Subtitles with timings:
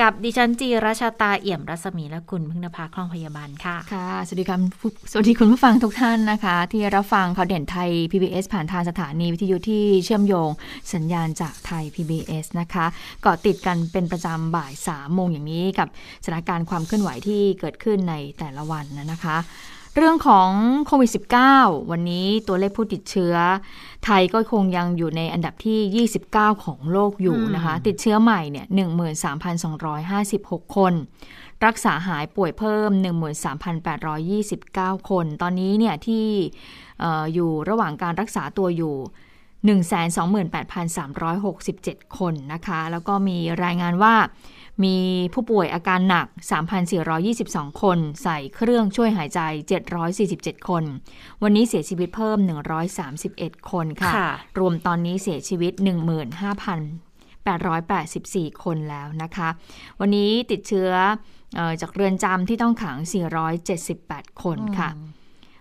[0.00, 4.60] กับดิฉันจีราชาตาเอี่ยมรัศมีและคุณพึ่งนภาคล่องพยาบาลค่ะ ค่ะ สวัสดีครับ
[5.10, 10.50] สวัสดีคุณผู้ฟังทุกท่านนะคะ ที่รับฟังข่าวเด่นไทย PBS ผ่านทางสถานีวิทยุที่เชื่อมโยง
[10.94, 12.86] สัญญาณจากไทย PBS นะคะ
[13.22, 15.88] เกาะติดกันเป็นประจำบ่ายสามโมงอย่างนี้กับ
[16.24, 19.38] สถานการณ์ความเคลื่อนไหวที่เกิดขึ้นในแต่ละวันนะคะ
[19.96, 20.50] เรื่องของ
[20.86, 21.10] โควิด
[21.50, 23.34] -19 วันนี้ตัวเลขผู้ติดเชื้อ
[24.04, 28.66] ไทยก็คงยังอยู่ในอันดับที่ 29 ของโลกอยู่นะคะ ติดเชื้อใหม่เนี่ย
[29.50, 30.92] 13,256 คน
[31.66, 32.90] รักษาหายป่วยเพิ่ม
[34.20, 36.26] 13,829 คน ตอนนี้เนี่ยที่
[37.34, 38.94] อยู่ระหว่างการรักษาตัวอยู่
[39.78, 44.14] 128,367 คนนะคะ แล้วก็มีรายงานว่า
[44.84, 44.96] มี
[45.34, 46.26] ผู้ป่วยอาการหนัก
[47.04, 49.40] 3,422 คน ใส่เครื่องช่วยหายใจ
[50.06, 50.84] 747 คน
[51.42, 52.38] วันนี้เสียชีวิตเพิ่ม
[53.04, 54.12] 131 คนค่ะ
[54.58, 55.72] รวมตอนนี้เสียชีวิต
[57.38, 59.48] 15,884 คนแล้วนะคะ
[60.00, 60.90] วันนี้ติดเชื้อ
[61.58, 62.98] อจากเรือนจำที่ต้องขัง
[63.74, 64.88] 478 คนค่ะ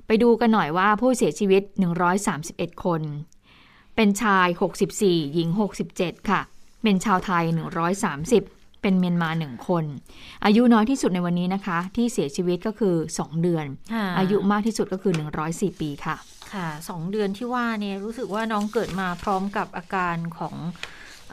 [0.07, 1.63] ไปดูกันหน่อยว่าผู้เสียชีวิต
[2.23, 3.01] 131 คน
[3.95, 4.47] เป็นชาย
[4.91, 5.49] 64 หญิง
[5.89, 6.41] 67 ค่ะ
[6.83, 9.85] เป็นชาวไทย 130 เป็นเมียนมาหนึ่งคน
[10.45, 13.65] อายุน้อยที่สุดในวันนี้นะคะ ที่เสียชีวิตก็คือ 2 เดือน
[14.17, 15.13] อายุมากที่สุดก็คือ
[15.47, 16.15] 104 ปีค่ะ
[16.53, 20.55] ค่ะสองเดือนที่ว่าเนี่ยรู้สึกว่าน้องเกิดมาพร้อมกับอาการของ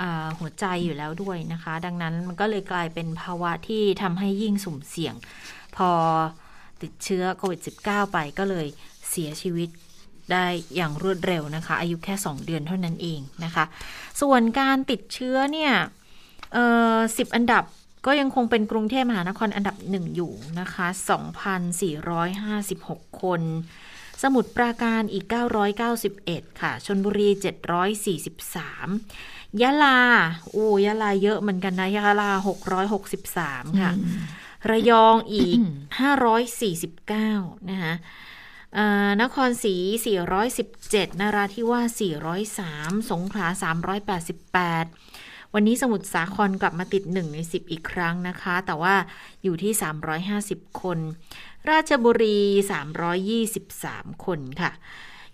[0.01, 0.03] อ
[0.39, 5.15] หัวใจอยู่แล้วด้วยนะคะ ดังนั้นมันก็เลยกลายเป็นภาวะที่ทำให้ยิ่งสุ่มเสี่ยง
[5.77, 5.91] พอ
[6.83, 8.67] ติดเชื้อโควิด -19 ไปก็เลย
[9.11, 9.69] เสียชีวิต
[10.33, 10.47] ได้
[10.77, 13.65] อย่างรวดเร็วนะคะ อายุแค่ 2 เดือนเท่านั้นเองนะคะ
[14.21, 15.73] ส่วนการติดเชื้อเนี่ย
[16.53, 16.65] เอ่
[16.95, 17.65] อสิบอันดับ
[18.07, 20.87] ก็ยังคงเป็นกรุงเทพมหานครอันดับหนึ่งอยู่นะคะ
[22.45, 23.43] 2,456 คน
[24.23, 25.25] สมุทรปราการอีก
[25.93, 27.29] 991 ค่ะ ชนบุรี
[28.85, 30.01] 743 ยะลา
[30.51, 32.31] โอ้ยะลาเยอะเหมือนกันนะ ยะลา
[33.07, 33.93] 663 ค่ะ
[34.71, 35.59] ระยองอีก
[36.85, 37.95] 549 นะคะ
[39.23, 39.75] นครศรี
[40.49, 42.03] 417 นราธิวาส
[42.55, 43.47] 403 สงขลา
[44.87, 45.08] 388
[45.55, 48.95] วันนี้สมุทรสาครกลับมาติด 1 ใน 10 อีกครั้งนะคะ แต่ว่า
[49.43, 49.73] อยู่ที่
[50.65, 50.99] 350 คน
[51.71, 52.39] ราชบุรี
[53.51, 54.73] 323 คนค่ะ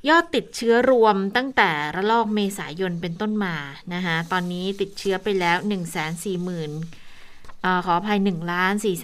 [0.09, 3.57] ยอดติดเชื้อรวมตั้งแต่ระลอกเมษายนเป็นต้นมา
[3.95, 5.77] นะคะตอนนี้ติดเชื้อไปแล้ว 1 4 0
[6.25, 8.95] 0 0 0อขออภัย1ล้าน4 9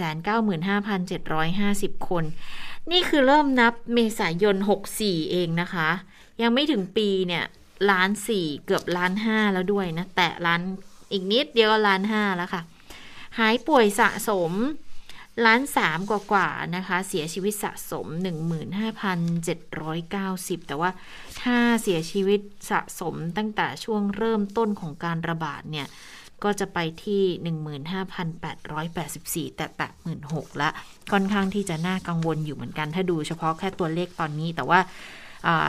[0.68, 2.24] 5 7 5 0 คน
[2.90, 4.56] นี่คือเริ่มนับเมษายน
[4.94, 5.88] 64 เองนะคะ
[6.42, 7.44] ยังไม่ถึงปีเนี่ย
[7.90, 10.62] ล้านสี่เกือบล้านห้าแล้วด้วยนะ แตะล้าน
[11.12, 12.62] อีกนิดเดียวล้านห้าแล้วค่ะ
[13.38, 14.52] หายป่วยสะสม
[15.46, 18.06] ล้านสามกว่าๆนะคะ เสียชีวิตสะสม
[19.62, 20.90] 15,790 แต่ว่า
[21.42, 22.40] ถ้าเสียชีวิต
[22.70, 25.86] สะสมตั้งแต่ช่วงเริ่มต้นของการระบาดเนี่ย
[26.44, 27.22] ก็จะไปที่
[29.50, 29.90] 15,884 แต่แตะ
[30.26, 30.70] 16,000ละ
[31.12, 34.80] ค่อนข้างที่จะน่ากังวลอยู่เหมือนกัน ถ้าดูเฉพาะแค่ตัวเลขตอนนี้แต่ว่า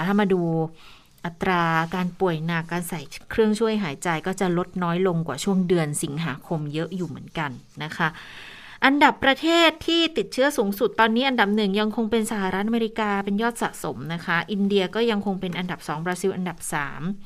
[0.06, 0.41] ถ้ามาดู
[1.25, 1.63] อัตรา
[1.95, 2.99] การป่วยหนักการใส่
[3.31, 7.51] เครื่องช่วยหายใจก็จะลดน้อยลงกว่าช่วงเดือนสิงหาคมเยอะอยู่เหมือนกัน
[7.83, 8.07] นะคะ
[8.85, 16.57] อันดับประเทศที่ติดเชื้อสูงสุดตอนนี้อันดับหนึ่งยังคงเป็นสหรัฐอเมริกาเป็นยอดสะสมนะคะ อินเดียก็ยังคงเป็นอันดับ2บราซิลอันดับ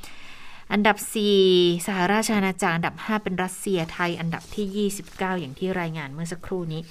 [0.01, 0.97] 3อันดับ
[1.41, 6.81] 4 สหราชอาณาจักรอันดับ 5 เป็นรัสเซียไทย อันดับที่ 29 อย่างที่รายงานเมื่อสักครู่นี้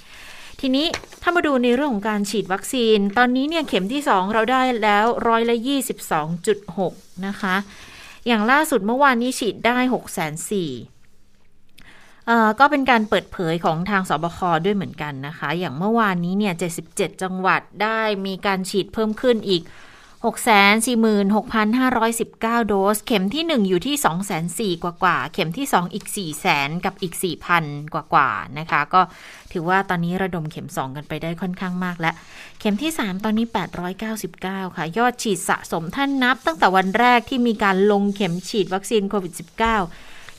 [0.59, 0.87] ทีนี้
[1.21, 5.57] ถ้ามาดูในเรื่องของการฉีดวัคซีน ตอนนี้เนี่ยเข็มที่ 2 เราได้แล้วร้อยละ
[6.41, 7.55] 22.6 นะคะ
[8.27, 10.31] อย่างล่าสุดเมื่อวานนี้ฉีดได้6 4 0 0
[12.47, 16.53] 0ก็เป็นการเปิดเผยของทางสบคด้วยเหมือนกันนะคะ อย่างเมื่อวานนี้เนี่ย
[16.87, 19.61] 77 จังหวัดได้มีการฉีดเพิ่มขึ้นอีก
[20.25, 23.95] 646,519 โดส เข็มที่ 1 อยู่ที่
[24.75, 26.05] 204,000กว่ากว่า เข็มที่ 2 อีก
[26.45, 27.13] 400,000กับอีก
[27.53, 28.29] 4,000 กว่ากว่า
[28.59, 29.01] นะคะ ก็
[29.51, 32.15] ถือว่าตอนนี้ระดมเข็ม 2 กันไปได้ค่อนข้างมากแล้ว
[32.59, 33.47] เข็มที่ 3 ตอนนี้
[34.11, 39.43] 899 ค่ะ ยอดฉีดสะสมท่านนับ ตั้งแต่วันแรกที่มีการลงเข็มฉีดวัคซีนโควิด -19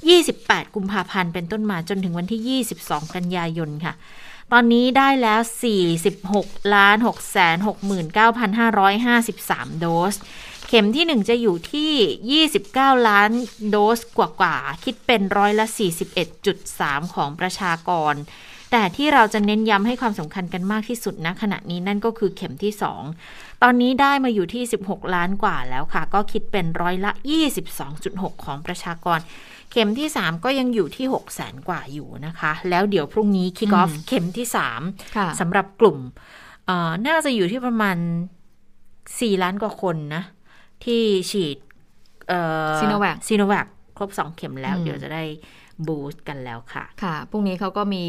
[0.05, 3.93] 28 กุมภาพันธ์เป็นต้นมาจนถึงวันที่ 22 กันยายนค่ะ
[4.53, 5.41] ตอนนี้ได้แล้ว
[6.07, 10.15] 46ล้าน6 69,553 โดส
[10.69, 13.31] เข็มที่ 1 จะอยู่ที่ 29 ล้าน
[13.71, 15.67] โดสกว่าๆ คิดเป็นร้อยละ
[16.41, 18.15] 41.3 ของประชากร
[18.71, 22.73] แต่ที่เราจะเน้นย้ำให้ความสำคัญกันมากที่สุดณขณะนี้นั่นก็คือเข็มที่
[23.19, 27.13] 2 ตอนนี้ได้มาอยู่ที่ 16 ล้านกว่าแล้วค่ะ ก็คิดเป็นร้อยละ
[27.79, 29.19] 22.6 ของประชากร
[29.77, 34.47] ข็มที่ 3 ก็ยังอยู่ที่6แสนกว่าอยู่นะคะ แล้วเดี๋ยวพรุ่งนี้คิกออฟเข็มที่
[34.93, 35.99] 3สำหรับกลุ่ม
[37.07, 37.97] น่าจะอยู่ที่ประมาณ
[38.71, 40.23] 4 ล้านกว่าคนนะ
[40.85, 41.57] ที่ฉีด
[42.79, 43.67] ซีโนแวคซีโนแวค
[43.99, 45.23] ครบ 2 เข็มแล้ว เดี๋ยวจะได้
[45.87, 48.05] boost กันแล้วค่ะ ค่ะ พรุ่งนี้เขาก็มี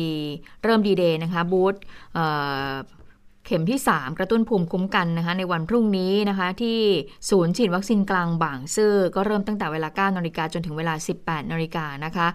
[0.64, 1.82] เริ่มดีเดย์นะคะ boost
[3.48, 6.80] เข็มที่ 3 กระตุ้นภูมิคุ้มกันนะคะในวันพรุ่งนี้นะคะที่
[7.30, 12.28] ศูนย์ฉีดวัคซีนกลางบางซื่อก็เริ่มตั้งแต่เวลา 9นาฬิกาจนถึงเวลา 18นาฬิกานะคะ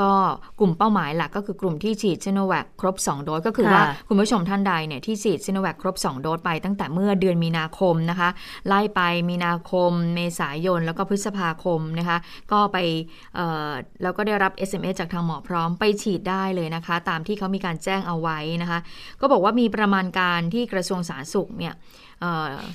[0.00, 0.10] ก็
[0.58, 8.28] กลุ่มเป้าหมายหลักก็คือกลุ่มที่ฉีดซิโนแวคครบ 2 โดสก็คือว่าคุณผู้ชมท่านใดเนี่ยที่ฉีดซิโนแวคครบ 2 โดสไปตั้งแต่เมื่อเดือนมีนาคมนะคะ
[8.68, 12.16] ไล่ไปมีนาคม เมษายนแล้วก็พฤษภาคมนะคะ
[12.52, 12.76] ก็ไป
[14.02, 18.78] แล้วก็ได้รับ SMS จากทางหมอพร้อมไปฉีดได้เลยนะคะ ตามที่เขามีการแจ้งเอาไว้นะคะ
[19.20, 21.74] ก็บอกว่ามีประมาณการที่ที่กระทรวงสาธารณสุขเนี่ย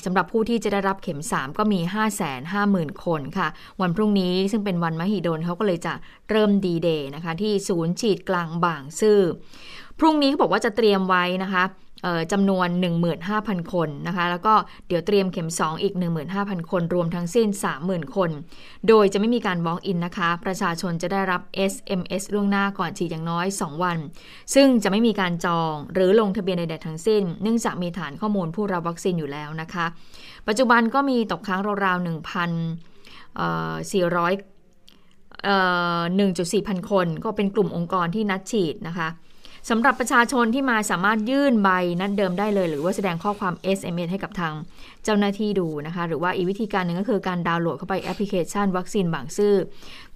[0.05, 2.21] สำหรับผู้ที่จะได้รับเข็ม 3 ก็มี 5 5 0
[2.53, 3.47] 0 0 0 คนค่ะ
[3.81, 5.93] วันพรุ่งนี้ซึ่งเป็นวันมหิดลเขาก็เลยจะ
[6.29, 9.19] เริ่มดีเดย์นะคะ ที่ศูนย์ฉีดกลางบางซื่อ
[9.99, 11.63] พรุ่งนี้เขาบอกว่าจะเตรียมไว้นะคะ
[12.31, 12.67] จำนวน
[13.21, 14.53] 15,000 คนนะคะ แล้วก็
[14.87, 15.93] เดี๋ยวเตรียมเข็ม 2 อีก
[16.31, 17.47] 15,000 คน รวมทั้งสิ้น
[17.81, 18.29] 30,000 คน
[18.87, 23.97] โดยจะไม่มีการบล็อกอินนะคะ ประชาชนจะได้รับ SMS ล่วงหน้าก่อนฉีดอย่างน้อย 2 วัน
[24.53, 29.85] ซึ่งจะไม่มีการจองหรือลงทะเบียนใดๆทั้งสิ้น เนื่องจากมีฐานข้อมูลผู้รับวัคซีนอยู่แล้วนะคะ
[30.47, 32.07] ปัจจุบันก็มีตกค้างราวๆ 1,400
[35.41, 39.07] 1.4 พันคน ก็เป็นกลุ่มองค์กรที่นัดฉีดนะคะ
[39.69, 41.69] สำหรับประชาชนที่มาสามารถยื่นใบ
[41.99, 44.53] นัดเดิมได้เลย หรือว่าแสดงข้อความ SMS ให้กับทาง
[45.03, 49.55] เจ้าหน้าที่ดูนะคะ หรือว่าอีกวิธีการหนึ่งก็คือการดาวน์โหลดเข้าไปแอปพลิเคชัน วัคซีนบางซื่อ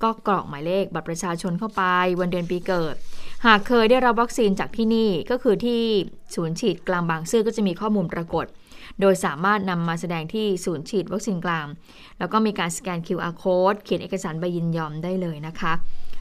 [0.03, 1.83] ก็กรอกหมายเลขบัตรประชาชนเข้าไป
[2.19, 2.95] วันเดือนปีเกิด
[3.45, 5.81] หากเคยได้รับวัคซีนจากที่นี่ก็คือที่
[6.35, 8.45] ศูนย์ฉีดกลางบางซื่อก็จะมีข้อมูลปรากฏ
[9.01, 11.65] โดยสามารถนำมาแสดงที่ศูนย์ฉีดวัคซีนกลาง
[12.19, 15.73] แล้วก็มีการสแกน QR code เขียนเอกสารใบยินยอมได้เลยนะคะ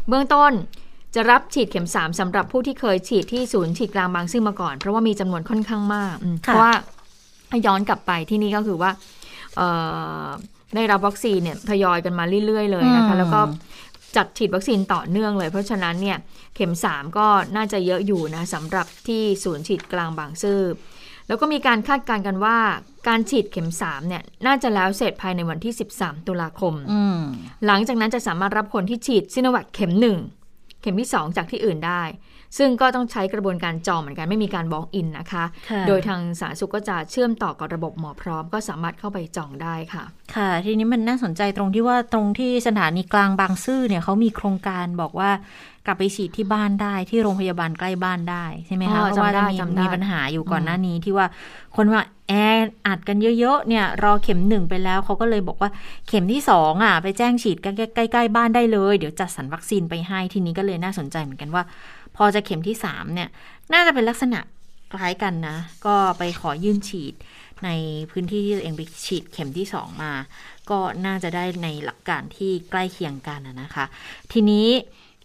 [0.08, 0.52] เบื้องต้น
[1.14, 6.72] จะรับฉีดเข็ม 3สำหรับผู้ที่เคยฉีดที่ศูนย์ฉีดกลางบางซื่อมาก่อน เพราะว่ามีจำนวนค่อนข้างมาก เพราะว่า
[7.66, 8.90] ย้อนกลับไปที่นี่ก็คือว่า
[10.74, 13.40] ได้รับวัคซีนเนี่ยทยอยกันมาเรื่อยๆเลยนะคะแล้วก็
[14.16, 16.18] จัดฉีดวัคซีนต่อเนื่องเลย เพราะฉะนั้นเนี่ย
[16.56, 17.26] เข็ม 3 ก็
[17.56, 20.60] น่าจะเยอะอยู่นะสำหรับที่ศูนย์ฉีดกลางบางซื่อ
[21.28, 22.56] แล้วก็มีการคาดการณ์กันว่า
[23.08, 26.74] การฉีดเข็ม3เนี่ยน่าจะแล้วเสร็จภายในวันที่ 13 ตุลาคม
[27.66, 30.18] หลังจากนั้นจะสามารถรับคนที่ฉีดซิโนแวคเข็มหนึ่ง
[30.84, 32.02] เข็มที่ 2 จากที่อื่นได้
[32.58, 35.44] ซึ่งก็ต้องใช้กระบวนการจองเหมือนกันไม่มีการ walk-in นะคะ
[35.88, 40.04] โดยทางสาธารณสุขก็จะเชื่อมต่อกับระบบหมอพร้อม ก็สามารถเข้าไปจองได้ค่ะ
[40.34, 45.30] ค่ะ ทีนี้มันน่าสนใจตรงที่ว่าตรงที่สถานีกลางบางซื่อเนี่ยเขามีโครงการบอกว่า
[45.86, 51.26] กลับไปฉีดที่บ้านได้ที่โรงพยาบาลใกล้บ้านได้ใช่ไหมคะเพราะว่ามีมีปัญหาอยู่ก่อนหน้านี้ที่ว่า
[51.76, 52.32] คนว่าแอ
[52.86, 55.70] อัดกันเยอะๆเนี่ยรอเข็มหนึ่งไปแล้วเขาก็เลยบอกว่า
[56.08, 61.62] เข็มที่สองอะไปแจ้งฉีดใกล้ๆบ้านได้เลย เดี๋ยวจัดสรรวัคซีนไปให้ทีนี้ก็เลยน่าสนใจเหมือนกันว่า
[62.16, 63.28] พอจะเข็มที่สามเนี่ย
[63.72, 64.38] น่าจะเป็นลักษณะ
[64.92, 65.56] คล้ายกันนะ
[65.86, 67.14] ก็ไปขอยื่นฉีด
[67.64, 67.70] ใน
[68.10, 70.12] พื้นที่ที่ตัวเองไปฉีดเข็มที่สองมา
[70.70, 73.84] ก็น่าจะได้ในหลักการที่ใกล้เคียงกันนะคะ
[74.32, 74.66] ทีนี้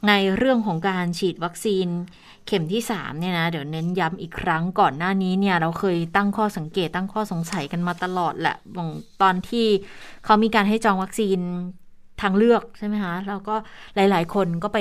[0.08, 1.88] ในเรื่องของการฉีดวัคซีน
[2.48, 8.56] เข็มที่3เนี่ยนะเดี๋ยวเน้นย้ำอีกครั้งก่อนหน้านี้เนี่ย เราเคยตั้งข้อสังเกตตั้งข้อสงสัยกันมาตลอดแหละ
[9.22, 9.68] ตอนที่
[10.26, 11.40] เขามีการให้จองวัคซีน
[12.22, 13.56] ทางเลือกใช่ไหมคะแล้วก็
[13.96, 14.80] หลาย ๆ คนก็ไป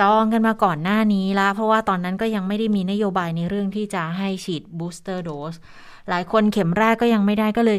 [0.00, 5.54] จองกันมาก่อนหน้านี้ละเพราะว่าตอนนั้นก็ยังไม่ได้มีนโยบายในเรื่องที่จะให้ฉีดบูสเตอร์โดส
[6.08, 7.78] หลายคนเข็มแรกก็ยังไม่ได้ก็เลย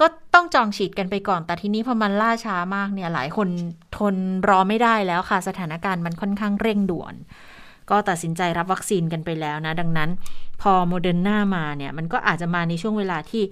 [0.00, 3.48] ก็ต้องจองฉีดกันไปก่อน แต่ทีนี้พอมันล่าช้ามากเนี่ย หลายคน
[3.96, 4.14] ทน
[4.48, 7.14] รอไม่ได้แล้วค่ะ สถานการณ์มันค่อนข้างเร่งด่วน
[7.90, 10.10] ก็ตัดสินใจรับวัคซีนกันไปแล้วนะ ดังนั้น
[10.62, 13.42] พอโมเดอร์นามาเนี่ย มันก็อาจจะมาในช่วงเวลาที่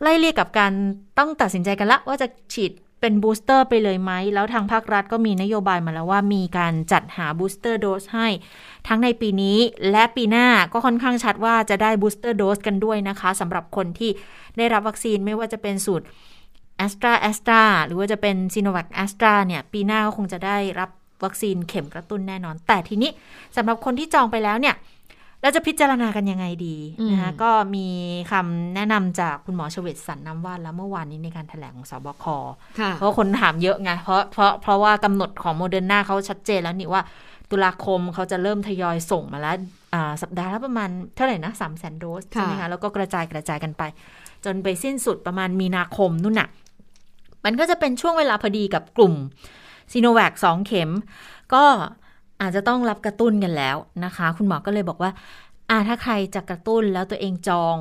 [0.00, 0.72] ไล่เลี่ยกับการ
[1.18, 8.28] ต้องตัดสินใจกันละว่าจะฉีด เป็น booster ไปเลยไหม แล้วทางภาครัฐก็มีนโยบายมาแล้วว่ามีการจัดหา booster dose ให้
[8.88, 9.58] ทั้งในปีนี้
[9.90, 14.10] และปีหน้าก็ค่อนข้างชัดว่าจะได้ booster dose กันด้วยนะคะสำหรับคนที่
[14.58, 16.04] ได้รับวัคซีนไม่ว่าจะเป็นสูตร
[16.76, 20.90] แอสตราแอสตราหรือว่าจะเป็นซีโนแวคแอสตราเนี่ย ปีหน้าก็คงจะได้รับ
[21.24, 23.10] วัคซีนเข็มกระตุ้นแน่นอน แต่ทีนี้
[23.56, 24.74] สำหรับคนที่จองไปแล้วเนี่ย
[25.42, 26.76] เราจะพิจารณากันยังไงดี
[27.10, 27.86] นะคะก็มี
[28.32, 32.24] คำแนะนำจากคุณหมอเฉวตสรร นามวาทแล้วเมื่อวานนี้ในการแถลงของศบค
[32.96, 37.02] เพราะคนถามเยอะไงเพราะเพราะเพราะว่ากำหนดของโมเดอร์นาเขาชัดเจนแล้วนี่ว่า
[37.50, 39.56] ตุลาคมเขาจะเริ่มทยอยส่งมาแล้ว
[40.22, 43.82] สัปดาห์ละประมาณเท่าไหร่นะสามแสนโดสใช่ไหมคะแล้วก็กระจายกระจายกันไป
[44.44, 46.48] จนไปสิ้นสุดประมาณมีนาคมนู่นน่ะ
[47.44, 49.14] มันก็จะเป็นช่วงเวลาพอดีกับกลุ่ม
[49.92, 50.90] ซีโนแวคสองเข็ม
[51.54, 51.64] ก็
[52.42, 55.10] อาจจะต้องรับกระตุ้นกันแล้วนะคะ คุณหมอก็เลยบอกว่า
[55.70, 57.76] อ่าถ้าใครจะกระตุ้นแล้วตัวเองจอง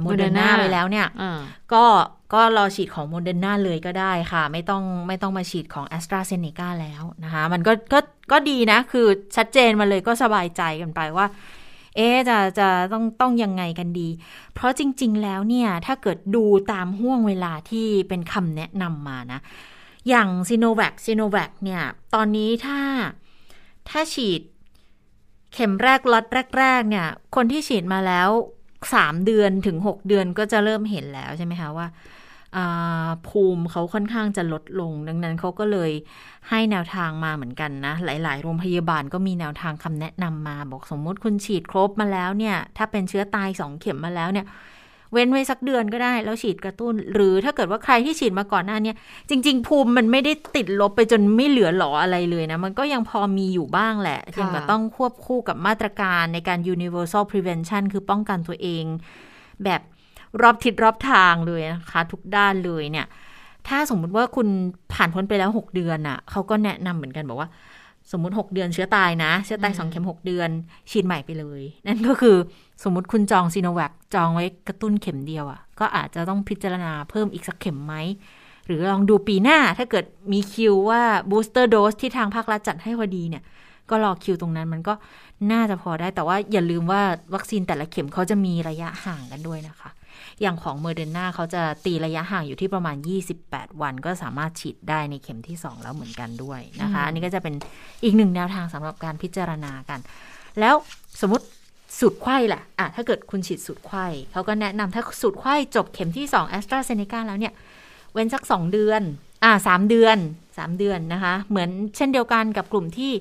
[0.00, 1.40] โมเดอร์นา Moderna ไว้แล้วเนี่ยอ่า
[1.72, 1.84] ก็
[2.34, 7.98] ก็รอฉีดของโมเดอร์นาเลยก็ได้ค่ะ ไม่ต้องไม่ต้องมาฉีดของแอสตราเซเนกาแล้วนะคะ มันก็ก็
[8.32, 9.06] ก็ดีนะ คือ
[9.36, 11.26] ชัดเจนมาเลยก็สบายใจกันไปว่า
[11.96, 14.08] เอ๊ะจะจะต้องต้องยังไงกันดี
[14.54, 19.40] เพราะจริง ๆ แล้วเนี่ย ถ้าเกิดดูตามห่วงเวลาที่เป็นคำแนะนำมานะ
[20.08, 21.82] อย่างซีโนแวคซีโนแวคเนี่ย
[22.14, 22.78] ตอนนี้ถ้า
[23.90, 24.40] ถ้าฉีด
[25.54, 26.24] เข็มแรกล็อต
[26.58, 28.28] แรก ๆ เนี่ย คนที่ฉีดมาแล้ว
[28.94, 31.86] สามเดือนถึงหกเดือนก็จะเริ่มเห็นแล้วใช่ไหมคะว่า
[33.28, 35.90] ภูมิเขาค่อนข้างจะลดลง ดังนั้นเขาก็เลย
[36.48, 44.46] ให้แนวทางมาเหมือนกันนะ หลาย ๆ โรงพยาบาลก็มีแนวทางคำแนะนำมา บอกสมมุติคุณฉีดครบมาแล้วเนี่ย ถ้าเป็นเชื้อตายสองเข็มมาแล้วเนี่ย
[45.12, 48.92] เว้นไว้สักเดือนก็ได้ แล้วฉีดกระตุ้น หรือถ้าเกิดว่าใครที่ฉีดมาก่อนหน้าเนี้
[49.30, 58.84] จริง ๆ ภูมิมันไม่ได้ติดลบไปจนไม่เหลือหลออะไรเลยนะ มันก็ยังพอมีอยู่บ้างแหละยังก็ต้องควบคู่กับมาตรการในการ universal prevention คือป้องกันตัวเอง
[59.64, 59.80] แบบ
[60.42, 63.06] รอบทิศรอบทางเลยนะคะทุกด้านเลยเนี่ย
[63.68, 64.48] ถ้าสมมุติว่าคุณ
[64.92, 67.48] ผ่านพ้นไปแล้ว 6 เดือนอะ่ะเขาก็แนะนำเหมือนกันบอกว่า
[68.12, 70.50] สมมุติ 6 เดือนเชื้อตายนะ เชื้อตายสองเข็ม 6 เดือน
[70.90, 72.36] ฉีดใหม่ไปเลย นั่นก็คือ
[72.84, 77.94] สมมุติคุณจองซีโนแวคจองไว้กระตุ้นเข็มเดียวอะ่ะ ก็อาจจะต้องพิจารณาเพิ่มอีกสักเข็มไหม
[78.66, 83.42] หรือลองดูปีหน้าถ้าเกิดมีคิวว่า booster dose ที่ทางภาครัฐจัดให้พอดีเนี่ย
[83.90, 84.94] ก็รอคิวตรงนั้นมันก็
[85.52, 87.02] น่าจะพอได้แต่ว่าอย่าลืมว่า
[87.34, 89.90] วัคซีนแต่ละเข็มเขาจะมีระยะห่างกันด้วยนะคะ
[90.42, 92.96] อย่างของโมเดอร์นาเขาจะตีระยะห่างอยู่ที่ประมาณ
[93.38, 97.54] 28 วัน ก็สามารถฉีดได้ในเข็มที่ 2 แล้วเหมือนกันด้วยนะคะ อันนี้ก็จะเป็น
[98.04, 100.00] อีกหนึ่งแนวทางสำหรับการพิจารณากัน
[100.60, 100.74] แล้ว
[101.20, 101.46] สมมติ
[101.98, 107.52] สูตรไขว้ล่ะอะ ถ้าเกิดคุณฉีดสูตรไขว้เขาก็แนะนำถ้าสูตรไขว้จบเข็มที่2แอสตราเซเนกาแล้วเนี่ย
[108.12, 109.02] เว้นสัก 2 เดือน
[109.44, 110.16] อ่าสามเดือน
[110.48, 113.12] 3 เดือนนะคะ เหมือนเช่นเดียวกันกับกลุ่มที่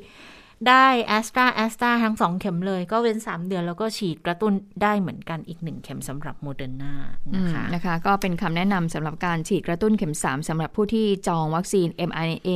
[0.70, 6.94] ได้แอสตราแอสตราทั้งสองเข็มเลย ก็เว้น 3 เดือนแล้วก็ฉีดกระตุ้นได้เหมือนกันอีกหนึ่งเข็มสำหรับโมเดอร์นา
[7.36, 12.50] นะคะนะคะ ก็เป็นคำแนะนำสำหรับการฉีดกระตุ้นเข็ม 3สำหรับผู้ที่จองวัคซีน mRNA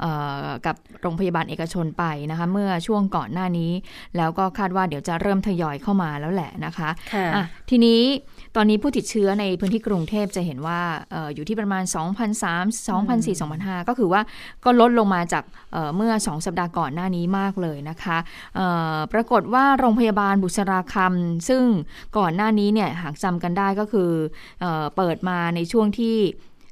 [0.00, 0.10] เอ่
[0.46, 3.72] อกับโรงพยาบาลเอกชนไปนะคะ เมื่อช่วงก่อนหน้านี้
[4.16, 8.00] แล้วก็คาดว่าเดี๋ยวจะเริ่มทยอยเข้ามาแล้วแหละนะคะค่ะอะทีนี้
[8.56, 10.80] ตอนนี้ผู้ติดเชื้อในพื้นที่กรุงเทพจะเห็นว่า
[11.10, 14.20] เอออยู่ที่ประมาณ 2,003 2,004 2,005 ก็คือว่า
[14.64, 18.18] ก็ลดลงมาจากเเมื่อ 2 สัปดาห์ก่อนหน้านี้มากเลยนะคะ
[18.56, 21.62] เอ่อปรากฏว่าโรงพยาบาลบุษราคำซึ่ง
[22.18, 24.10] ก่อนหน้านี้เนี่ยหากจำกันได้ก็คือ
[24.60, 26.16] เออเปิดมาในช่วงที่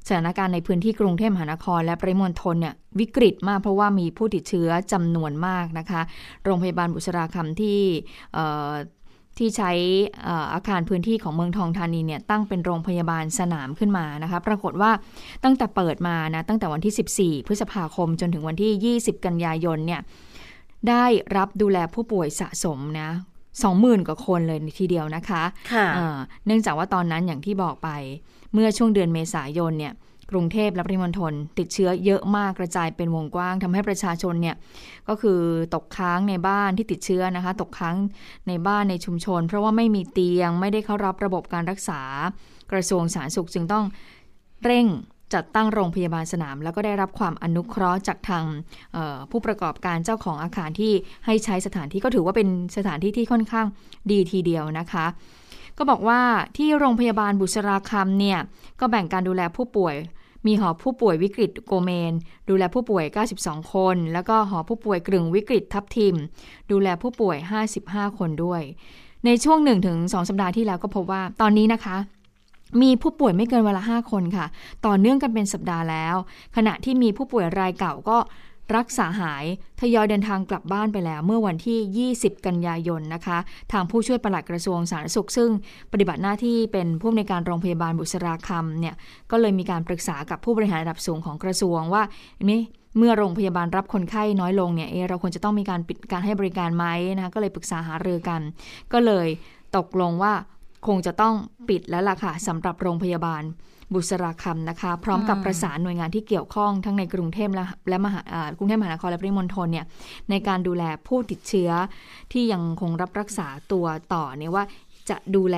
[0.07, 6.01] สถานการณ์ในพื้นที่กรุงเทพมหานคร และปริมณฑลเนี่ยวิกฤตมากเพราะว่ามีผู้ติดเชื้อจำนวนมากนะคะ
[6.45, 7.79] โรงพยาบาลบุษราคำที่
[8.33, 8.71] เอ่อ
[9.37, 9.71] ที่ใช้
[10.23, 14.91] เอ่ออาคารพื้นที่ของเมืองทองธานีเนี่ยตั้งเป็นโรงพยาบาลสนามขึ้นมานะคะปรากฏว่า
[15.43, 20.01] ตั้งแต่เปิดมานะตั้งแต่วันที่ 14 พฤษภาคมจนถึงวันที่ 20 กันยายนเนี่ย
[20.89, 21.05] ได้
[21.37, 23.09] รับดูแลผู้ป่วยสะสมนะ
[23.59, 27.89] 20,000กว่าคนเลยทีเดียวนะคะค่ะอ่าเนื่องจากว่าตอนนั้นอย่างที่บอกไป
[28.53, 29.93] เมื่อช่วงเดือนเมษายนเนี่ย
[30.31, 34.55] กรุงเทพและปริมณฑลติดเชื้อเยอะมากกระจายเป็นวงกว้างทำให้ประชาชนเนี่ย
[35.07, 35.39] ก็คือ
[35.75, 37.95] ตกค้างในบ้านที่ติดเชื้อนะคะ ตกค้าง
[38.47, 42.01] ในบ้านในชุมชน เพราะว่าไม่มีเตียงไม่ได้เข้ารับระบบการรักษา
[42.71, 43.85] กระทรวงสาธารณสุขจึงต้อง
[44.65, 44.87] เร่ง
[45.33, 48.43] จัดตั้งโรงพยาบาลสนาม แล้วก็ได้รับความอนุเคราะห์จากทาง
[49.31, 50.93] ผู้ประกอบการเจ้าของอาคารที่
[51.25, 52.47] ให้ใช้สถานที่ก็ถือว่าเป็น
[52.77, 53.67] สถานที่ที่ค่อนข้าง
[54.11, 55.05] ดีทีเดียวนะคะ
[55.77, 56.21] ก็บอกว่า
[56.57, 58.39] ที่โรงพยาบาลบุษราคำเนี่ย
[58.79, 59.95] ก็แบ่งการดูแลผู้ป่วย
[60.45, 62.13] มีหอผู้ป่วยวิกฤตโกเมน
[62.49, 63.05] ดูแลผู้ป่วย
[63.37, 66.15] 92 คน แล้วก็หอผู้ป่วยกลึงวิกฤตทับทิม
[66.71, 67.37] ดูแลผู้ป่วย
[67.77, 68.61] 55 คนด้วย
[69.25, 69.59] ในช่วง
[69.93, 71.97] 1-2 สัปดาห์ที่แล้วก็พบว่าตอนนี้นะคะ
[72.81, 74.45] มีผู้ป่วยไม่เกินวันละ 5 คนค่ะ
[74.85, 76.15] ต่อเนื่องกันเป็นสัปดาห์แล้ว
[76.55, 78.17] ขณะที่มีผู้ป่วยรายเก่าก็
[78.77, 79.45] รักษาหาย
[79.81, 83.37] ทยอยเดินทางกลับบ้านไปแล้ว เมื่อวันที่ 20 กันยายนนะคะ
[83.71, 85.49] ทางผู้ช่วยปลัดกระทรวงสาธารณสุข ซึ่ง
[85.91, 88.95] ปฏิบัติหน้าที่เป็นผู้อำนวยการโรงพยาบาลบุษราคำเนี่ย
[89.31, 92.03] ก็เลยมีการปรึกษากับผู้บริหารระดับสูงของกระทรวงว่า
[92.51, 92.61] นี่
[92.97, 96.85] เมื่อโรงพยาบาลรับคนไข้น้อยลงเนี่ยเอเราควรจะต้องมีการปิดการให้บริการไหม
[97.15, 98.41] นะคะก็เลยปรึกษาหารือกัน
[98.93, 99.27] ก็เลย
[99.77, 100.33] ตกลงว่า
[100.87, 101.35] คงจะต้อง
[101.69, 103.43] ปิดแล้วล่ะค่ะสำหรับโรงพยาบาล
[103.93, 109.85] บุษราคำนะคะ พร้อมกับอืมประสานหน่วยงานที่เกี่ยวข้องทั้งในกรุงเทพและและมหาอ่ากรุงเทพมหานครและปริมณฑลเนี่ย
[110.29, 111.69] ในการดูแลผู้ติดเชื้อ
[112.31, 114.63] ที่ยังคงรับรักษาตัวต่อเนี่ยว่า
[115.09, 115.57] จะดูแล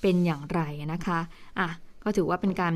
[0.00, 0.60] เป็นอย่างไร
[0.92, 1.18] นะคะ
[1.60, 1.68] อะ
[2.04, 2.74] ก็ถือว่าเป็นการ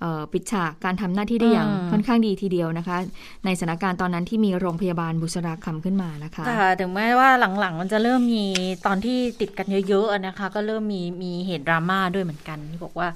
[0.00, 2.96] เอ่อปิดฉากการทำหน้าที่ได้อย่างอืมค่อนข้างดีทีเดียวนะคะ
[3.44, 7.28] ในสถานการณ์ตอนนั้นที่มีโรงพยาบาลบุษราคำขึ้นมานะคะค่ะถึงแม้ว่า
[7.60, 8.46] หลังๆ มันจะเริ่มมี
[8.86, 13.08] ตอนที่ติดกันเยอะๆอะนะคะ ก็เริ่มมีมีเหตุดราม่าด้วยเหมือนกันที่บอกว่า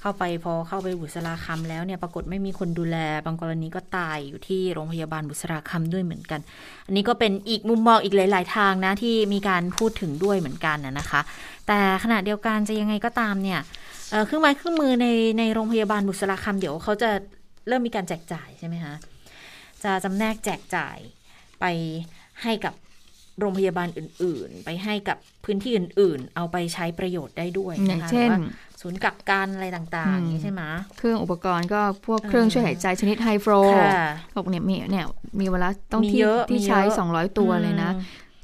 [0.00, 6.40] เข้าไปพอเข้าไปบุษราคำแล้วเนี่ยปรากฏไม่มีคนดูแล บางกรณีก็ตายอยู่ที่โรงพยาบาลบุษราคำด้วยเหมือนกัน
[6.86, 11.20] อันนี้ก็เป็นอีกมุมมองอีกหลาย ๆ ทางนะที่มีการพูดถึงด้วยเหมือนกันนะคะ
[11.66, 13.60] แต่ขณะเดียวกันจะยังไงก็ตามเนี่ย
[14.26, 15.06] เครื่องไม้เครื่องมือใน
[15.38, 17.10] ในโรงพยาบาลบุษราคำเดี๋ยวเขาจะ
[17.68, 18.94] เริ่มมีการแจกจ่ายใช่ไหมคะ
[19.82, 20.98] จะจำแนกแจกจ่าย
[21.60, 21.64] ไป
[22.42, 22.74] ให้กับ
[23.40, 28.30] โรงพยาบาลอื่น ๆ ไปให้กับพื้นที่อื่น ๆ เอาไปใช้ประโยชน์ได้ด้วยอย่างเช่น
[28.80, 30.62] ศูนย์กักกันอะไรต่างๆนี้ใช่ไหม
[30.98, 33.52] เครื่องอุปกรณ์ก็พวกเครื่องช่วยหายใจชนิดไฮโฟร
[34.34, 35.06] บอกเนี่ยมีเนี่ย
[35.40, 37.92] มีเวลาต้องที่ที่ใช้ 200 ตัวเลยนะ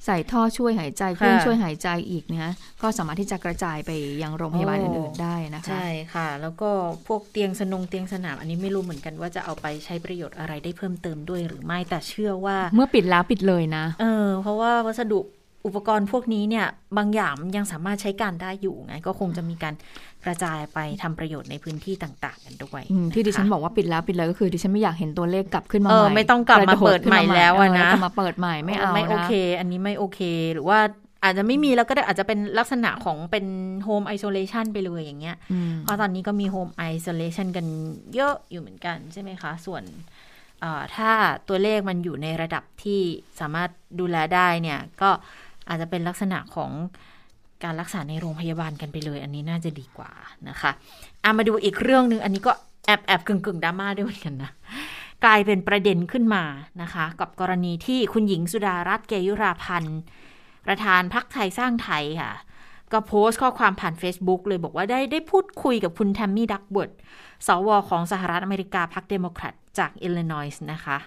[0.06, 2.48] ใส่ท่อช่วยหายใจเครื่องช่วยหายใจอีกเนี่ย
[2.82, 3.90] ก็สามารถที่จะกระจายไป
[4.22, 6.70] ยังโรงพยาบาลอื่นๆได้นะคะ ใช่ค่ะ แล้วก็
[7.08, 15.20] พวกเตียงสนงเตียงสนามอันนี้ไม่รู้เหมือนกันว่าจะเอาไปใช้ประโยชน์อะไรได้เพิ่มเติมด้วยหรือไม่แต่เชื่อว่า เมื่อปิดแล้วปิดเลยนะ เออ เพราะว่าวัสดุ
[15.66, 16.66] อุปกรณ์พวกนี้เนี่ย
[16.98, 19.74] บางอย่างยังสามารถใช้การได้อยู่ไงก็คงจะมีการ
[20.24, 22.82] กระจายไปทำประโยชน์ในพื้นที่ต่างๆกันด้วย
[23.14, 30.20] ที่ดิฉันบอกว่าปิดแล้วปิดเลยก็คือดิฉันไม่อยากเห็นตัวเลขกลับขึ้นมาใหม่ไม่ต้องกลับมาเปิดใหม่แล้วนะกลับมาเปิดใหม่ไม่เอาไม่โอเค อันนี้ไม่โอเค
[30.52, 30.78] หรือว่า
[31.22, 33.46] อาจจะไม่มีแล้วก็ได้อาจจะเป็นลักษณะของเป็น
[33.84, 35.36] home isolation ไปเลยอย่างเงี้ย
[35.82, 37.66] เพราะตอนนี้ก็มี home isolation กัน
[38.14, 39.84] เยอะอยู่เหมือนกันใช่ไหมคะ ส่วน
[40.96, 41.10] ถ้า
[41.48, 43.00] ตัวเลขมันอยู่ในระดับที่
[43.40, 45.10] สามารถดูแลได้เนี่ยก็
[45.68, 46.70] อาจจะเป็นลักษณะของ
[47.64, 50.12] การรักษาในโรงพยาบาลกันไปเลย อันนี้น่าจะดีกว่า
[50.48, 50.70] นะคะ
[51.24, 52.52] อามาดูอีกเรื่องหนึ่งอันนี้ก็
[52.86, 54.50] แอบแอบกึ่งกึ่งดราม่าด้วยเหมือนกันนะ
[55.24, 56.44] กลายเป็นประเด็นขึ้นมา
[56.82, 60.00] นะคะ กับกรณีที่คุณหญิงสุดารัตน์เกยุราพันธุ์
[60.66, 62.32] ประธานพรรคไทยสร้างไทยค่ะ
[62.92, 66.90] ก็โพสต์ข้อความผ่าน Facebook เลยบอกว่าได้ได้พูดคุยกับคุณแทมมี่ดักเวิร์ธ
[67.46, 70.98] สวของสหรัฐอเมริกาพรรคเดโมแครตจากอิลลินอยส์นะคะ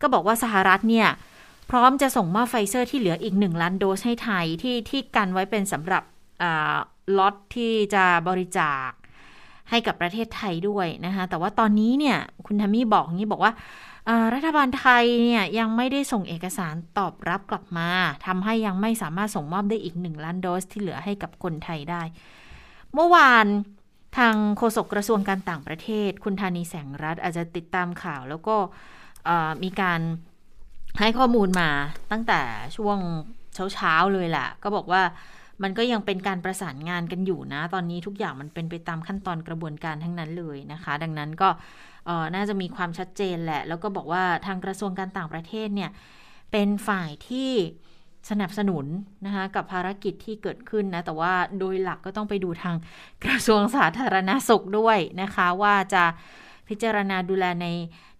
[0.00, 1.08] ก็บอกว่าสหรัฐเนี่ย
[1.70, 6.02] พร้อมจะส่งมอบไฟเซอร์ที่เหลืออีกหนึ่งล้านโดสให้ไทยที่ที่กันไว้เป็นสำหรับ
[7.18, 8.90] ล็อตที่จะบริจาค
[9.70, 13.52] ให้กับประเทศไทยด้วยนะคะ แต่ว่าตอนนี้เนี่ย คุณแทมมี่บอกงี้บอกว่า
[14.34, 17.88] รัฐบาลไทยเนี่ยยังไม่ได้ส่งเอกสารตอบรับกลับมา
[18.26, 22.02] ทำให้ยังไม่สามารถส่งมอบได้อีกหนึ่งล้านโดสที่เหลือให้กับคนไทยได้
[22.94, 23.46] เมื่อวาน
[24.18, 28.56] ทางโฆษกกระทรวงการต่างประเทศ คุณธานีแสงรัฐอาจจะติดตามข่าว แล้วก็
[29.62, 30.00] มีการ
[31.00, 31.68] ให้ข้อมูลมา
[32.12, 32.40] ตั้งแต่
[32.76, 32.98] ช่วง
[33.74, 35.02] เช้าๆเลยแหละก็บอกว่า
[35.62, 41.48] มันก็ยังเป็นการประสานงานกันอยู่นะ ตอนนี้ทุกอย่างมันเป็นไปตามขั้นตอนกระบวนการทั้งนั้นเลยนะคะ ดังนั้นก็
[42.34, 45.90] น่าจะมีความชัดเจนแหละ แล้วก็บอกว่าทางกระทรวงการต่างประเทศเนี่ย
[46.52, 47.50] เป็นฝ่ายที่
[48.30, 48.86] สนับสนุน
[49.26, 52.76] นะคะกับภารกิจที่เกิดขึ้นนะ แต่ว่าโดยหลักก็ต้องไปดูทาง
[53.24, 56.04] กระทรวงสาธารณาสุขด้วยนะคะ ว่าจะ
[56.68, 57.66] พิจารณาดูแลใน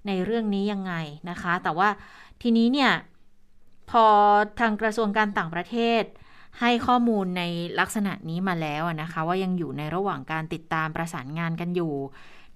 [0.07, 0.95] ในเรื่องนี้ยังไง
[1.31, 1.89] นะคะ แต่ว่า
[2.43, 2.93] ทีนี้เนี่ย
[3.91, 4.05] พอ
[4.61, 6.03] ทางกระทรวงการต่างประเทศ
[6.61, 7.43] ให้ข้อมูลใน
[7.81, 11.95] ลักษณะนี้มาแล้วนะคะ ว่ายังอยู่ในระหว่างการติดตามประสานงานกันอยู่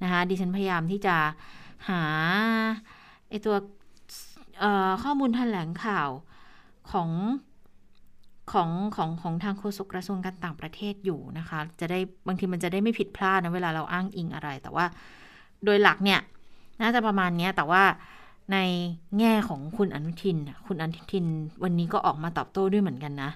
[0.03, 1.16] นะคะดิฉันพยายามที่จะ
[1.88, 2.03] หา
[3.29, 3.57] ไอตัว
[5.03, 6.09] ข้อมูลแถลงข่าว
[6.93, 7.11] ของ
[8.53, 14.85] ของของของทางโฆษกกระทรวงการต่างประเทศอยู่นะคะ จะได้บางทีมันจะได้ไม่ผิดพลาดนะเวลาเราอ้างอิงอะไร แต่ว่า
[15.64, 16.21] โดยหลักเนี่ย
[16.83, 17.83] น่าจะประมาณนี้แต่ว่า
[18.53, 18.59] ใน
[19.19, 21.27] แง่ของคุณอนุทิน คุณอนุทิน
[21.63, 23.31] วันนี้ก็ออกมาตอบโต้ด้วยเหมือนกันนะ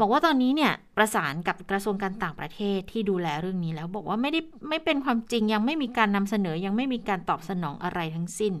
[0.00, 8.54] บอกว่าตอนนี้เนี่ยประสานกับกระทรวงการต่างประเทศที่ดูแลเรื่องนี้แล้ว บอกว่าไม่ได้ไม่เป็นความจริงยังไม่มีการนำเสนอยังไม่มีการตอบสนองอะไรทั้งสิ้น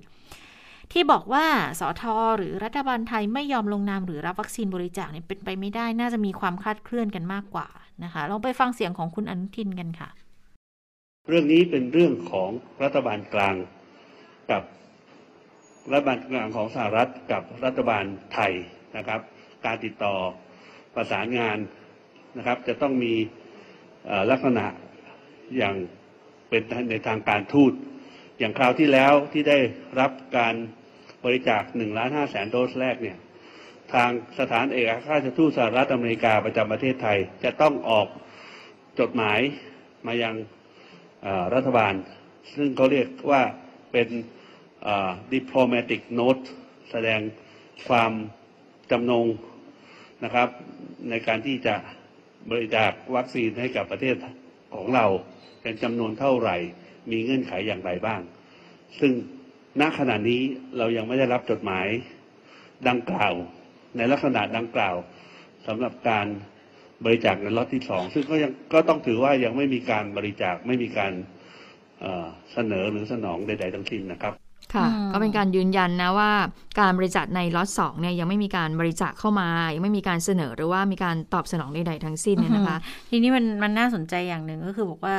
[0.92, 1.44] ที่บอกว่า
[1.80, 7.68] สอทอหรือรัฐบาลไทยไม่ยอมลงนามหรือรับวัคซีนบริจาคเนี่ยเป็นไปไม่ได้น่าจะมีความคลาดเคลื่อนกันมากกว่า
[8.04, 10.10] นะคะลองไปฟังเสียงของคุณอนุทินกันค่ะ
[11.28, 12.50] เรื่องนี้เป็นเรื่องของ
[12.82, 13.54] รัฐบาลกลาง
[14.50, 14.62] กับ
[15.92, 18.52] รัฐบาลกลางของสหรัฐกับรัฐบาลไทย
[18.96, 19.20] นะครับ
[19.66, 20.14] การติดต่อ
[20.94, 21.58] ประสานงาน
[22.38, 23.14] นะครับ จะต้องมี
[24.30, 24.66] ลักษณะ
[25.56, 25.74] อย่าง
[26.48, 27.72] เป็นในทางการทูต
[28.38, 29.58] อย่างคราวที่แล้วที่ได้
[30.00, 30.54] รับการ
[31.24, 33.18] บริจาคหนึ่งล้านห้าแสนโดสแรกเนี่ย
[33.94, 38.08] ทางสถานเอกอัครราชทูตสหรัฐอเมริกาประจำประเทศไทย จะต้องออก
[39.00, 39.40] จดหมาย
[40.06, 40.34] มายัง
[41.54, 41.94] รัฐบาล
[42.54, 43.42] ซึ่งเขาเรียกว่า
[43.92, 44.08] เป็น
[45.32, 46.38] ดิปโลมาติกโนต
[46.90, 47.20] แสดง
[47.88, 48.12] ความ
[48.90, 49.26] จำนง
[50.24, 50.48] นะครับ
[51.10, 51.74] ในการที่จะ
[52.50, 54.16] บริจาควัคซีนให้กับประเทศ
[54.74, 55.06] ของเรา
[55.62, 56.56] เป็นจำนวนเท่าไหร่
[57.10, 58.20] มีเงื่อนไขอย่างไรบ้าง
[59.00, 59.12] ซึ่ง
[59.80, 60.40] ณขณะนี้
[60.78, 61.86] เรายังไม่ได้รับจดหมาย
[62.88, 63.34] ดังกล่าว
[63.96, 64.96] ในลักษณะดังกล่าว
[65.66, 66.26] สำหรับการ
[67.04, 71.12] บริจาคในล็อตที่สองซึ่งก็ยังก็ต้องถือว่ายังไม่มีการบริจาคไม่มีการ
[72.52, 74.43] เสนอหรือสนองใดๆทั้งสิ้นนะครับ
[74.74, 76.30] ค่ะ ก็เป็นการยืนยันนะว่า
[76.80, 82.78] การบริจาคในล็อตสองเนี่ยยังไม่มีการบริจาคเข้ามา ยังไม่มีการเสนอหรือว่ามีการตอบสนองใดๆทั้งสิ้นเนี่ยนะคะ
[83.10, 85.16] ทีนี้มันมันน่าสนใจอย่างหนึ่งก็คือบอกว่า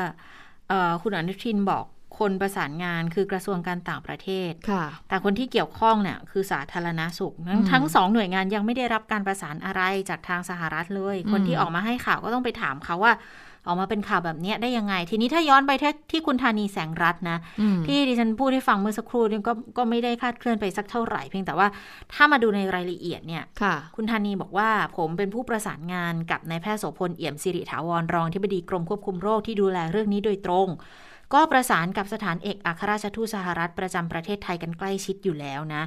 [1.01, 1.85] คุณอนุทินบอก
[2.19, 13.13] คนประสานงานคือกระทรวงการต่างประเทศค่ะแต่คนที่เกี่ยวข้องเนี่ยคือสาธารณาสุขทั้งทั้งสองหน่วยงานยังไม่ได้รับการประสานอะไรจากทางสหรัฐเลย คนที่ออกมาให้ข่าวก็ต้องไปถามเขาว่า
[13.67, 15.71] ออกมาเป็นข่าวแบบนี้ได้ยังไง ทีนี้ถ้าย้อนไป
[16.11, 17.37] ที่คุณธานีแสงรัตนะ
[17.87, 21.67] ที่ดิฉันพูดให้ฟังเมื่อสักครู่นี่ก็ก็ไม่ได้คาดเคลื่อนไปสักเท่าไหร่เพียงแต่ว่า
[22.13, 30.69] ถ้ามาดูในรายละเอียดเนี่ยค่ะคุณธานีบอกว่าผมเป็นผู้ประสานงานกับนายแพทย์โสพลเอี่ยมสิริถาวรรองที่บดีกรมควบคุมโรคที่ดูแลเรื่องนี้โดยตรง
[31.33, 35.83] ก็ประสานกับสถานเอกอัครราชทูตสหรัฐประจำประเทศไทยกันใกล้ชิดอยู่แล้วนะ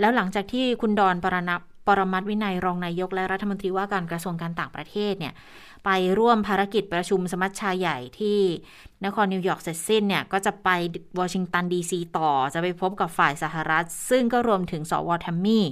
[0.00, 1.50] แล้วหลังจากที่คุณดอนปรณ
[1.90, 5.34] ปรมัตวินัยรองนายกและรัฐมนตรีว่าการกระทรวงการต่างประเทศเนี่ย
[5.84, 8.38] ไปร่วมภารกิจประชุมสมัชชาใหญ่ที่
[9.04, 10.68] นครนิวยอร์กเสร็จสิ้นเนี่ยก็จะไป
[11.18, 15.64] วอชิงตันดีซีต่อจะไปพบกับฝ่ายสหรัฐ ซึ่งก็รวมถึงสวแทมมี่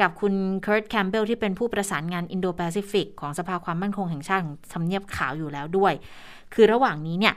[0.00, 5.92] กับคุณเคิร์ตแคมเบลที่เป็นผู้ประสานงานอินโดแปซิฟิกของสภาความมั่นคงแห่งชาติทำเนียบขาวอยู่แล้วด้วย
[6.54, 7.34] คือระหว่างนี้เนี่ย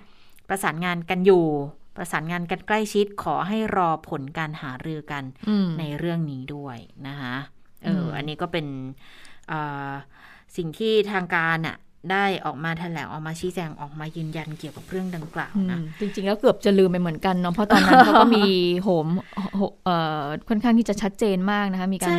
[0.50, 1.46] ประสานงานกันอยู่
[1.98, 5.24] ประสานงานกันใกล้ชิดขอให้รอผลการหารือกัน
[5.80, 7.36] ในเรื่องนี้ด้วยนะคะ
[7.86, 8.66] เอออันนี้ก็เป็น
[10.58, 11.78] สิ่งที่ทางการอะ
[12.12, 18.46] ได้ออกมาแถลงออกมาชี้แจงออกมายืนยันเกี่ยวกับเรื่องดังกล่าวนะจริง ๆ แล้วเกือบจะลืมไปเหมือนกันเนาะเพราะตอนนั้นเขาก็มี
[18.84, 19.08] โหม
[20.50, 22.18] ค่อนข้างที่จะชัดเจนมากนะคะมีการ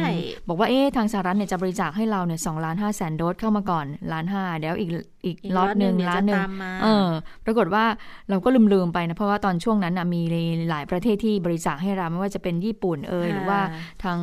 [0.48, 4.90] บอกว่าเอ๊ะทางสหรัฐเนี่ยจะบริจาคให้เราเนี่ยสองล้านห้าแสนโดสเข้ามาก่อนล้านห้าเดี๋ยวอีก
[5.24, 6.42] อีกล็อตหนึ่งล้านหนึ่ง
[6.82, 7.08] เออ
[7.44, 7.84] ปรากฏว่า
[8.30, 10.22] เราก็ลืมๆไปนะ เพราะว่าตอนช่วงนั้นมี
[10.70, 13.60] หลายประเทศที่บริจาคให้เราไม่ว่าจะเป็นญี่ปุ่นเอยหรือว่า
[14.02, 14.18] ทาง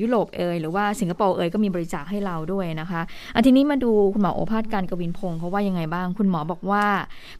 [0.00, 3.00] ยุโรปเอยหรือว่าสิงคโปร์เอยก็มีบริจาคให้เราด้วยนะคะ
[3.34, 6.84] อันทีนี้มาดูคุณหมอโอภาสการย์กวินพงศ์เขาว่ายังไงบ้าง คุณหมอบอกว่า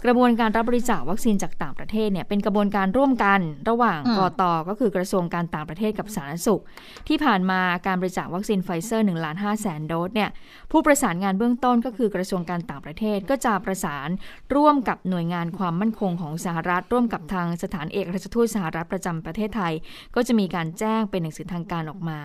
[0.04, 6.62] กระบวนการรับบริจาควัคซีนจากต่างประเทศเนี่ยเป็นกระบวนการร่วมกันระหว่างกตก็คือกระทรวงการต่างประเทศกับสาธารณสุข
[7.08, 10.30] ที่ผ่านมาการบริจาควัคซีนไฟเซอร์1ล้าน5แสนโดสเนี่ย
[10.72, 14.08] ผู้ประสานงานเบื้องต้นก็คือกระทรวงการต่างประเทศก็จะประสาน
[14.54, 19.72] ร่วมกับหน่วยงานความมั่นคงของสหรัฐ ร่วมกับทางสถานเอกราชทูตสหรัฐประจำประเทศไทย
[20.14, 22.20] ก็จะมีการแจ้งเป็นหนังสือทางการออกมา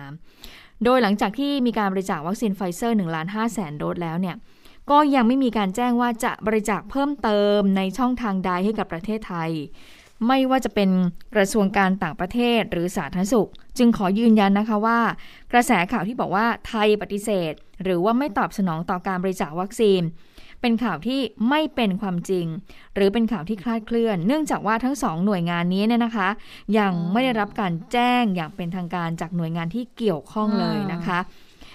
[0.84, 4.36] โดยหลังจากที่มีการบริจาควัคซีนไฟเซอร์1ล้าน5แสนโดสแล้วเนี่ย
[4.90, 9.50] ก็ยังไม่มีการแจ้งว่าจะบริจาคเพิ่มเติมในช่องทางใดให้กับประเทศไทย
[10.26, 10.90] ไม่ว่าจะเป็น
[11.34, 15.00] กระทรวงการต่างประเทศหรือสาธารณสุข จึงขอยืนยันนะคะว่า
[15.52, 17.52] กระแสข่าวที่บอกว่าไทยปฏิเสธ
[17.84, 20.02] หรือว่าไม่ตอบสนองต่อการบริจาควัคซีน
[20.60, 22.46] เป็นข่าวที่ไม่เป็นความจริง
[22.94, 26.28] หรือเป็นข่าวที่คลาดเคลื่อน เนื่องจากว่าทั้งสองหน่วยงานนี้เนี่ยนะคะ
[26.78, 31.18] ยังไม่ได้รับการแจ้งอย่างเป็นทางการจากหน่วยงานที่เกี่ยวข้องเลยนะคะ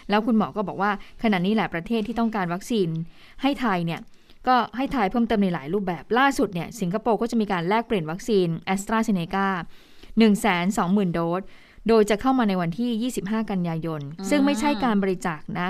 [0.10, 0.92] แล้วคุณหมอก็บอกว่า
[1.24, 2.90] ขณะนี้หลายประเทศที่ต้องการวัคซีน
[3.42, 4.00] ให้ไทยเนี่ย
[4.48, 9.48] ก็ให้ไทยเพิ่มเติมในหลายรูปแบบล่าสุดเนี่ยสิงคโปร์ก็จะมีการแลกเปลี่ยนวัคซีนแอสตราเซเนกา
[9.94, 10.34] 1 2 0
[10.78, 11.42] 0 0 0 โดส
[11.88, 15.70] โดยจะเข้ามาในวันที่ 25 กันยายน ซึ่งไม่ใช่การบริจาคนะ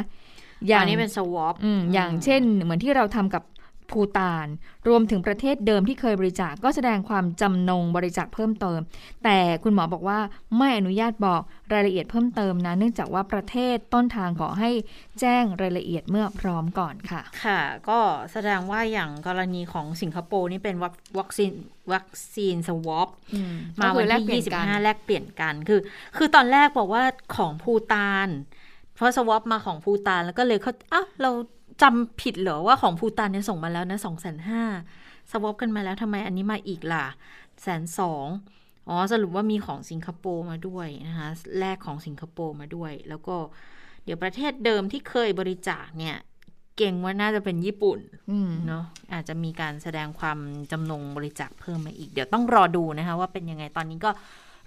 [0.68, 1.56] อย่างนี้เป็นสวอป
[1.94, 3.44] อย่างเช่น เหมือนที่เราทำกับ
[3.92, 4.48] ภูตาน
[4.88, 8.80] รวมถึงประเทศเดิมที่เคยบริจาคกก็แสดงความจำนงบริจาคเพิ่มเติม
[9.24, 10.20] แต่คุณหมอบอกว่า
[10.58, 11.42] ไม่อนุญาตบอก
[11.74, 14.72] รายละเอียดเพิ่มเติมนะ เนื่องจากว่าประเทศต้นทางขอให้
[15.20, 18.00] แจ้งรายละเอียดเมื่อพร้อมก่อนค่ะ ค่ะ ก็
[18.32, 20.76] แสดงว่าอย่างกรณีของสิงคโปร์นี่เป็น
[21.20, 21.52] วัคซีน
[21.94, 23.10] วัคซีนสวอป
[23.80, 25.80] มาวันที่25 แลกเปลี่ยนกันคือ
[26.18, 27.04] คือตอนแรกบอกว่า
[27.36, 28.30] ของภูตาน
[28.96, 31.32] เพราะสวอปมาของภูตานแล้วก็เลยเขาอ้าวเรา
[31.82, 34.64] จำผิดเหรอว่าของภูตานเนี่ยส่งมาแล้วนะสองแสนห้า
[35.32, 37.06] สวอปกันมาแล้วทำไมอันนี้มาอีกล่ะ
[37.62, 38.26] แสนสอง
[38.88, 43.36] อ๋อสรุปว่ามีของสิงคโปร์มาด้วยนะคะแลกของสิงคโปร์มาด้วย แล้วก็
[44.04, 46.18] เดี๋ยวประเทศเดิมที่เคยบริจาคเนี่ย
[46.78, 48.00] เก็งว่าน่าจะเป็นญี่ปุ่น
[48.68, 50.40] เนาะอาจจะมีการแสดงความ
[50.72, 54.12] จำนงบริจาคเพิ่มมาอีก เดี๋ยวต้องรอดูนะคะว่าเป็นยังไงตอนนี้ก็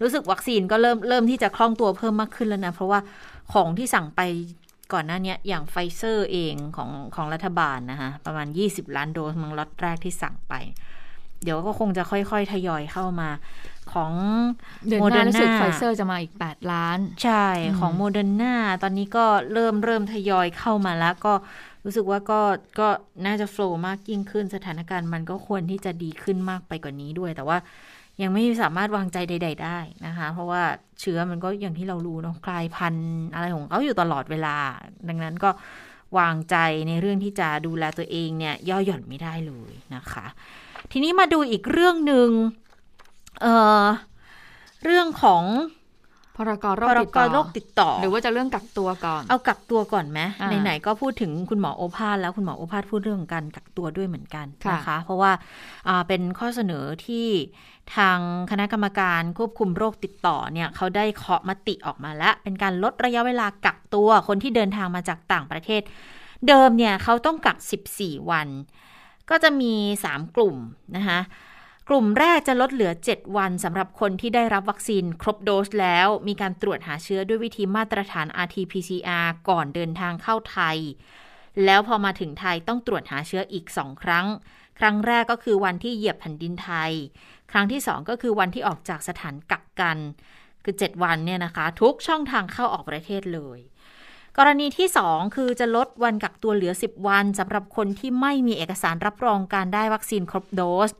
[0.02, 3.00] รู้สึกวัคซีนก็เริ่มเริ่มที่จะคล่องตัวเพิ่มมากขึ้นแล้วนะ เพราะว่า
[3.52, 4.20] ของที่สั่งไป
[4.94, 10.54] ก่อนหน้านี้อย่างไฟเซอร์เองของของรัฐบาลนะคะประมาณ 20 ล้านโดสมังล็อตแรกที่สั่งไป
[11.42, 13.30] เดี๋ยวก็คงจะค่อยๆ ทยอยเข้ามา
[13.92, 14.12] ของ
[15.00, 17.46] โมเดอร์นาไฟเซอร์จะมาอีก 8 ล้าน ใช่
[17.78, 21.34] ของโมเดอร์นาตอนนี้ก็เริ่มเริ่มทยอยเข้ามาแล้วก็
[21.84, 22.40] รู้สึกว่าก็
[22.78, 22.88] ก็
[23.26, 27.58] น่าจะ flow มากยิ่งขึ้นสถานการณ์มันก็ควรที่จะดีขึ้นมากไปกว่านี้ด้วย แต่ว่า
[28.22, 30.62] ยังไม่สามารถวางใจใด ๆ ได้นะคะ เพราะว่า
[31.00, 34.56] เชื้อมันก็อย่างที่เรารู้เนาะกลายพันธุ์อะไรของเขาอยู่ตลอดเวลา
[35.08, 35.50] ดังนั้นก็
[36.18, 36.56] วางใจ
[36.88, 40.26] ในเรื่องที่จะดูแลตัวเองเนี่ยย่อหย่อนไม่ได้เลยนะคะ
[40.92, 42.28] ทีนี้มาดูอีกเรื่องหนึ่ง
[43.42, 43.46] เอ
[43.84, 43.86] อ
[44.84, 45.42] เรื่องของ
[46.36, 50.20] พรกโรคติดต่อโรคติดต่อ หรือว่าจะเรื่องกักตัวก่อน เอากักตัวก่อนไหม
[50.62, 55.32] ไหนๆก็พูดถึงคุณหมอโอภาสแล้วคุณหมอโอภาสพูดเรื่องการกักตัวด้วยเหมือนกันนะคะ เพราะว่า
[56.08, 57.26] เป็นข้อเสนอที่
[57.96, 58.18] ทาง
[58.50, 65.82] คณะกรรมการควบคุมโรคติดต่อเนี่ยเขาได้เคาะมติออกมาแล้ว เป็นการลดระยะเวลากักตัวคนที่เดินทางมาจากต่างประเทศ
[66.48, 67.58] เดิมเนี่ยเขาต้องกัก
[67.94, 68.48] 14 วัน
[69.28, 69.74] ก็ก็จะมี
[70.08, 70.56] 3 กลุ่ม
[70.96, 71.20] นะคะ
[71.88, 80.78] กลุ่มแรกจะลดเหลือ 7 วันสำหรับคนที่ได้รับวัคซีนครบโดสแล้ว มีการตรวจหาเชื้อด้วยวิธีมาตรฐาน RT-PCR ก่อนเดินทางเข้าไทย
[81.64, 84.26] แล้วพอมาถึงไทยต้องตรวจหาเชื้ออีก 2 ครั้ง
[84.78, 86.92] ครั้งแรกก็คือวันที่เหยียบแผ่นดินไทย
[87.50, 89.98] ครั้งที่ 2 ก็คือวันที่ออกจากสถานกักกัน
[90.64, 93.58] คือ 7 วันเนี่ยนะคะ ทุกช่องทางเข้าออกประเทศเลย
[94.38, 100.90] กรณีที่ 2 คือจะลดวันกักตัวเหลือ 10 วันสำหรับคนที่ไม่มีเอกสารรับรองการได้วัคซีนครบโดส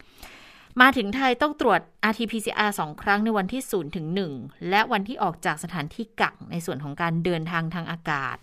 [0.80, 1.80] มาถึงไทยต้องตรวจ
[2.10, 4.06] RT-PCR 2 ครั้งในวันที่ 0 ถึง
[4.36, 8.36] 1 และวันที่ออกจากสถานที่กักในส่วนของการเดินทางทางอากาศ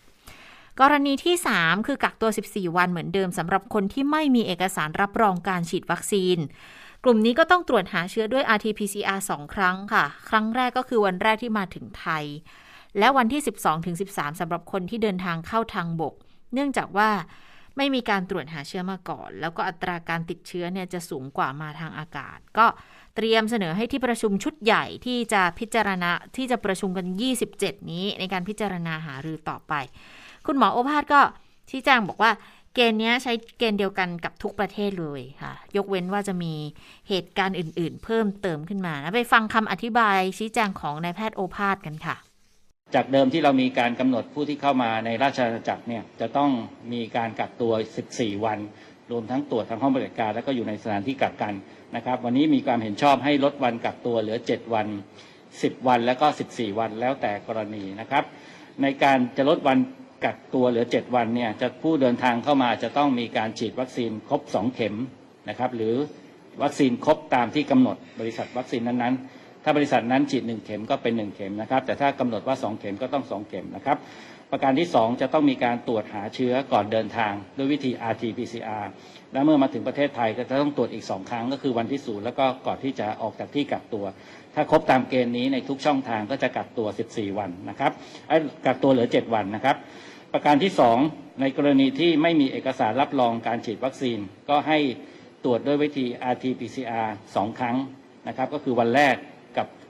[0.80, 6.38] กรณีที่ 3 คือกักตัว 14 วันเหมือนเดิมสำหรับคนที่ไม่มีเอกสารรับรองการฉีดวัคซีน
[7.04, 12.26] กลุ่มนี้ก็ต้องตรวจหาเชื้อด้วย RT-PCR 2 ครั้งค่ะ ครั้งแรกก็คือวันแรกที่มาถึงไทย
[13.00, 16.13] และวันที่ 12ถึง13สำหรับคนที่เดินทางเข้าทางบก
[16.54, 17.10] เนื่องจากว่า
[17.80, 22.65] ไม่มีการตรวจหาเชื้อมาก่อน แล้วก็อัตราการติดเชื้อเนี่ยจะสูงกว่ามาทางอากาศ ก็
[23.15, 27.06] เตรียมเสนอให้ที่ประชุมชุดใหญ่ที่จะพิจารณาที่จะประชุมกัน
[27.50, 29.74] 27 นี้ในการพิจารณาหารือต่อไป
[30.46, 31.22] คุณหมอโอภาสก็
[31.70, 32.32] ชี้แจงบอกว่า
[32.76, 36.54] เกณฑ์นี้ใช้เกณฑ์เดียวกันกับทุกประเทศเลยค่ะ ยกเว้นว่าจะมี
[37.10, 42.15] เหตุการณ์อื่น ๆ เพิ่มเติมขึ้นมานะไปฟังคำอธิบายชี้แจงของนายแพทย์โอภาสกันค่ะ
[42.95, 46.52] จากเดิมที่เรามีการกำหนดผู้ที่เข้ามาในราชอาณาจักรเนี่ยจะต้อง
[46.93, 47.73] มีการกักตัว
[48.10, 48.60] 14 วัน
[49.12, 51.54] รวมทั้งตรวจทางห้องปฏิบริการ แล้วก็อยู่ในสถานที่กักกัน
[51.95, 54.88] นะครับ วันนี้มีความเห็นชอบให้ลดวันกักตัวเหลือ 7 วัน
[55.38, 58.23] 10 วันแล้วก็ 14 วันแล้วแต่กรณีนะครับ
[58.82, 59.78] ในการจะลดวัน
[60.25, 64.95] กักตัวเหลือ 7 วันเนี่ยจะผู้เดินทางเข้ามาจะต้องมีการฉีดวัคซีนครบ 2 เข็ม
[65.49, 65.95] นะครับ หรือ
[66.63, 73.98] วัคซีนครบตามที่กำหนดบริษัทวัคซีนนั้นๆ ถ้าบริษัทนั้นฉีด1เข็มก็เป็น 1 เข็มนะครับ แต่ถ้ากำหนดว่า 2 เข็มก็ต้อง 2 เข็มนะครับ
[74.52, 78.86] ประการที่ 2 จะต้องมีการตรวจหาเชื้อก่อนเดินทาง ด้วยวิธี RT-PCR
[79.34, 84.06] และเมื่อมาถึงประเทศไทยก็จะต้องตรวจอีก 2 ครั้ง ก็คือวันที่ศูนย์แล้วก็ก่อนที่จะออกจากที่กักตัว
[84.56, 87.91] ถ้าครบตามเกณฑ์นี้ในทุกช่องทางก็จะกักตัว 14 วันนะครับ
[88.28, 89.76] เอ้กักตัวเหลือ 7 วันนะครับ
[90.34, 90.72] ประการที่
[91.06, 94.19] 2 ในกรณีที่ไม่มีเอกสารรับรองการฉีดวัคซีน
[94.50, 94.78] ก็ให้
[95.43, 97.78] ตรวจด้วยวิธี RT-PCR 2 ครั้ง
[98.28, 99.15] นะครับ ก็คือวันแรก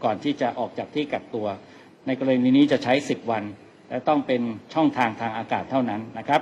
[0.04, 1.48] ก่อนที่จะออกจากที่กักตัว
[2.06, 3.44] ในกรณีนี้จะใช้ 10 วัน
[3.90, 4.42] และต้องเป็น
[4.74, 6.42] ช่องทางทางอากาศเท่านั้นนะครับ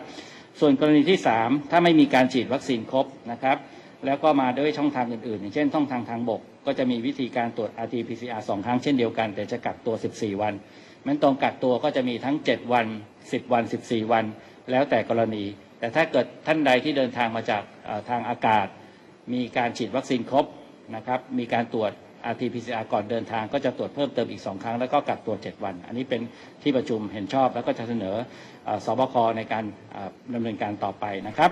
[0.60, 3.58] ส่วนกรณีที่ 3 ถ้าไม่มีการฉีดวัคซีนครบนะครับ
[4.06, 10.54] แล้วก็มาด้วยช่องทางอื่นๆ อย่างเช่นช่องทางทางบก ก็จะมีวิธีการตรวจ RT-PCR 2 ครั้งเช่นเดียวกัน แต่จะกักตัว 14 วัน
[11.06, 12.88] มันตรงกักตัวก็จะมีทั้ง 7 วัน
[13.20, 14.26] 10 วัน 14 วัน
[14.72, 15.44] แล้วแต่กรณี
[15.80, 17.64] แต่ถ้าเกิดท่านใดที่เดินทางมาจาก
[18.10, 18.68] ทางอากาศ
[19.34, 20.46] มีการฉีดวัคซีนครบ
[20.96, 21.92] นะครับ มีการตรวจ
[22.32, 26.22] RT-PCR ก่อนเดินทางก็จะตรวจเพิ่มเติมอีก 2 ครั้ง แล้วก็กักตัว 7 วัน อันนี้เป็น
[26.62, 28.16] ที่ประชุมเห็นชอบแล้วก็จะเสนอ
[28.68, 29.64] อ่อสบคในการ
[30.34, 31.52] ดำเนินการต่อไปนะครับ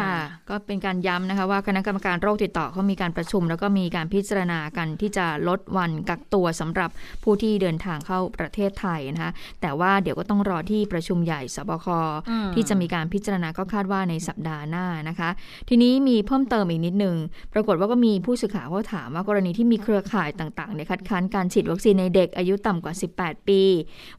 [0.00, 0.16] ค่ะ
[0.48, 6.90] ก็เป็นการย้ำนะคะว่าคณะกรรมการโรคติดต่อเขามีการประชุม แล้วก็มีการพิจารณากันที่จะลดวันกักตัวสำหรับ
[7.22, 11.86] ผู้ที่เดินทางเข้าประเทศไทยนะคะแต่ว่าเดี๋ยวก็ต้องรอที่ประชุมใหญ่สบค
[12.30, 15.30] อืมที่จะมีการพิจารณาก็คาดว่าในสัปดาห์หน้านะคะ
[15.68, 17.16] ทีนี้มีเพิ่มเติมอีกนิดนึง
[17.54, 23.62] ปรากฏว่าก็มีผู้สื่อข่าวเขาถามว่ากรณีที่มีเครือข่ายต่างๆเนี่ยคัดค้านการฉีดวัคซีนในเด็กอายุต่ำกว่า 18 ปี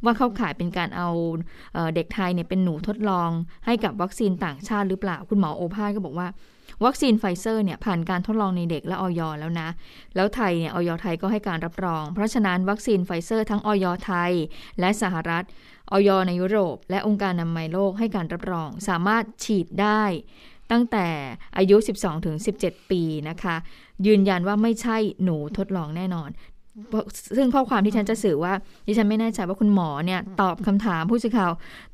[0.03, 1.09] ว่าเข้าข่ายเป็นการเอา
[1.73, 3.29] เอ่อเด็กไทยเนี่ยเป็นหนูทดลอง
[3.65, 6.27] ให้กับวัคซีนต่างชาติหรือเปล่าคุณหมอโอภาสก็บอกว่า
[6.85, 9.21] วัคซีนไฟเซอร์เนี่ยผ่านการทดลองในเด็กและอย.
[9.39, 9.69] แล้วนะ
[10.15, 10.89] แล้วไทยเนี่ยอย.
[11.01, 13.85] ไทยก็ให้การรับรอง เพราะฉะนั้นวัคซีนไฟเซอร์ทั้งอย.
[14.05, 14.31] ไทย
[14.79, 15.43] และสหรัฐ
[15.91, 16.09] อย.
[16.27, 20.03] ในยุโรป และองค์การอนามัยโลกให้การรับรอง สามารถฉีดได้
[20.71, 21.07] ตั้งแต่
[21.57, 21.75] อายุ
[22.33, 23.55] 12-17 ปีนะคะ
[24.07, 26.29] ยืนยันว่าไม่ใช่หนูทดลองแน่นอน
[27.37, 28.53] ซึ่งข้อความที่ฉันจะสื่อว่า
[28.87, 31.51] ดิฉันไม่แน่ใจว่าคุณหมอเนี่ยตอบคำถามผู้สื่อข่าว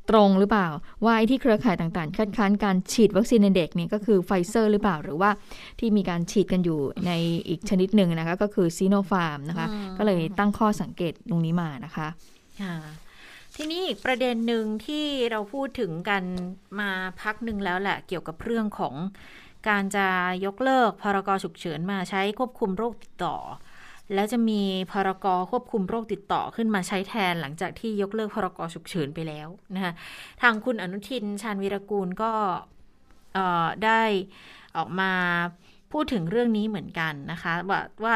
[0.09, 0.67] ตรงหรือเปล่า
[1.05, 5.29] ว่าไอ้ที่เครือข่ายต่างๆคัดค้านการฉีดวัคซีนในเด็กเนี่ยก็คือไฟเซอร์หรือเปล่า หรือว่า
[5.79, 7.11] ที่มีการฉีดกันอยู่ใน
[7.47, 12.07] อีกชนิดหนึ่งนะคะก็คือซีโนฟาร์มนะคะก็เลยตั้งข้อสังเกตตรงนี้มานะคะ
[12.61, 12.75] ค่ะ
[13.55, 16.23] ทีนี้อีกประเด็นหนึ่งที่เราพูดถึงกัน
[16.79, 18.95] มาพักหนึ่งแล้วแหละเกี่ยวกับเรื่องของ
[19.67, 20.07] การจะ
[20.45, 23.35] ยกเลิกพรกฉุกเฉินมาใช้ควบคุมโรคติดต่อ
[24.13, 29.93] แล้วจะมีพรกควบคุมโรคติดต่อขึ้นมาใช้แทนหลังจากที่ยกเลิกพรกฉุกเฉินไปแล้วนะคะ
[30.41, 32.31] ทางคุณอนุทินชาญวีรกูลก็
[33.85, 34.03] ได้
[34.77, 35.11] ออกมา
[35.91, 38.15] พูดถึงเรื่องนี้เหมือนกันนะคะว่าว่า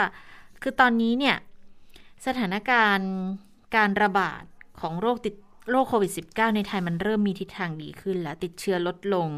[0.62, 1.38] คือตอนนี้เนี่ย
[2.26, 3.12] สถานการณ์
[3.76, 4.44] การระบาด
[4.82, 5.36] ของโรคติด
[5.72, 9.30] โรคโควิด -19 ในไทยมันเริ่มมีทิศทางดีขึ้น แล้วติดเชื้อลดลง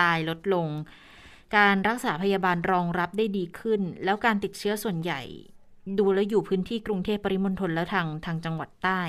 [0.00, 0.68] ตายลดลง
[1.56, 5.22] การรักษาพยาบาลรองรับได้ดีขึ้น แล้วการติดเชื้อส่วนใหญ่
[5.98, 9.00] ดูแล้วอยู่พื้นที่กรุงเทพปริมณฑลแล้วทางทางจังหวัดใต้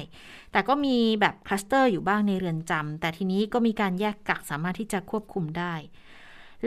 [0.52, 5.74] แต่ก็มีแบบคลัสเตอร์อยู่บ้างในเรือนจำแต่ทีนี้ก็มีการแยกกักสามารถที่จะควบคุมได้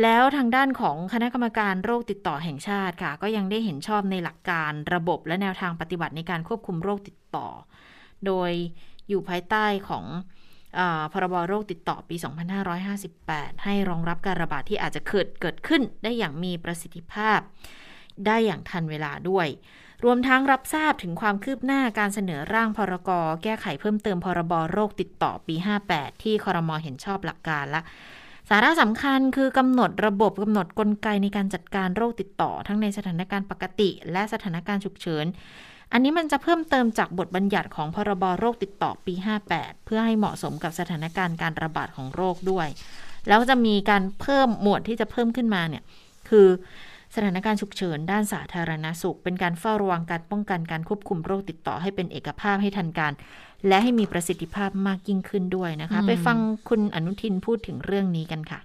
[0.03, 7.49] แล้วทางด้านของคณะกรรมการโรคติดต่อแห่งชาติค่ะ ก็ยังได้เห็นชอบในหลักการระบบและแนวทางปฏิบัติในการควบคุมโรคติดต่อ
[8.27, 8.51] โดย
[9.09, 10.05] อยู่ภายใต้ของ
[11.13, 12.17] พรบโรคติดต่อปี
[12.71, 17.39] 2558 ให้รองรับการระบาดที่อาจจะเกิดเกิดขึ้นได้อย่างมีประสิทธิภาพ
[18.27, 19.47] ได้อย่างทันเวลาด้วย
[20.05, 23.11] รวมทั้งรับทราบถึงความคืบหน้าการเสนอร่างพรก
[23.43, 25.55] แก้ไขเพิ่มเติมพรบโรคติดต่อปี
[25.89, 27.83] 58 ที่ครมเห็นชอบหลักการละ
[28.51, 35.27] สาระสำคัญคือกำหนดระบบกำหนดกลไกในการจัดการโรคติดต่อ ทั้งในสถานการณ์ปกติ และสถานการณ์ฉุกเฉิน
[35.93, 39.15] อันนี้มันจะเพิ่มเติมจากบทบัญญัติของพรบโรคติดต่อปี
[39.51, 42.69] 58 เพื่อให้เหมาะสมกับสถานการณ์การระบาดของโรคด้วย
[43.29, 45.83] แล้วจะมีการเพิ่มหมวดที่จะเพิ่มขึ้นมาเนี่ย
[46.29, 46.47] คือ
[47.15, 53.13] สถานการณ์ฉุกเฉินด้านสาธารณสุข เป็นการเฝ้าระวังการป้องกันการควบคุมโรคติดต่อให้เป็นเอกภาพให้ทันการ
[53.69, 58.61] และให้มีประสิทธิภาพมากยิ่งขึ้นด้วยนะคะอืมไปฟังคุณอนุทินพูดถึงเรื่องนี้กันค่ะ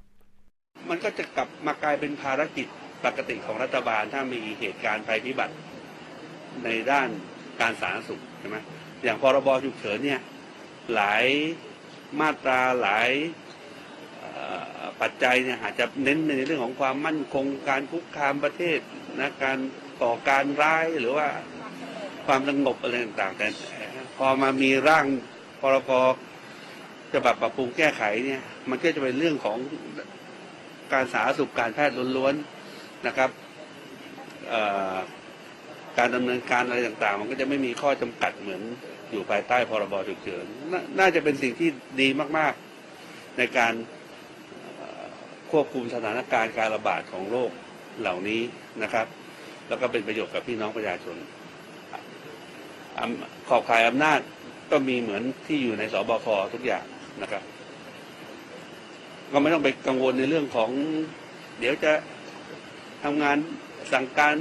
[0.89, 2.67] มันก็จะกลับมากลายเป็นภารกิจ
[3.05, 5.53] ปกติของรัฐบาลถ้ามีเหตุการณ์ภัยพิบัติ
[6.63, 7.09] ในด้าน
[7.61, 8.57] การสาธารณสุขใช่ไหม
[9.03, 10.21] อย่างพรบฉุกเฉินเนี่ย
[10.93, 11.25] หลาย
[12.19, 13.46] มาตราหลายเอ่อ
[15.01, 18.79] ปัจจัยเนี่ยอาจจะเน้นในเรื่องของความมั่นคงการคุกคามประเทศ
[19.19, 19.57] นะการ
[20.03, 21.27] ต่อการร้ายหรือว่า
[22.27, 23.47] ความสงบอะไรต่างๆแต่
[24.17, 25.05] พอมามีร่าง
[25.61, 25.91] พรก
[27.13, 29.57] ฉบับปรับปรุงแก้ไขเนี่ย มันก็จะเป็นเรื่องของ
[30.93, 33.29] การสาธารณสุขการแพทย์ล้วนๆนะครับ
[35.97, 38.61] การดำเนินการอะไรต่างๆ มันก็จะไม่มีข้อจำกัดเหมือน
[39.11, 41.69] อยู่ภายใต้พรบฉุกเฉินนน่าจะเป็นสิ่งที่
[42.01, 43.73] ดีมากๆในการ
[45.51, 47.51] ควบคุมสถานการณ์การระบาดของโรค
[48.01, 48.41] เหล่านี้
[48.83, 49.07] นะครับ
[49.67, 51.15] แล้วก็เป็นประโยชน์กับพี่น้องประชาชน
[53.49, 54.19] ขอบข่ายอำนาจ
[54.71, 56.85] ก็มีเหมือนที่อยู่ในสบคทุกอย่าง
[57.21, 57.43] นะครับ
[59.31, 60.69] ก็ไม่ต้องไปกังวลในเรื่องของ
[61.59, 61.91] เดี๋ยวจะ
[63.03, 63.37] ทำงาน
[63.93, 64.35] สั่งการ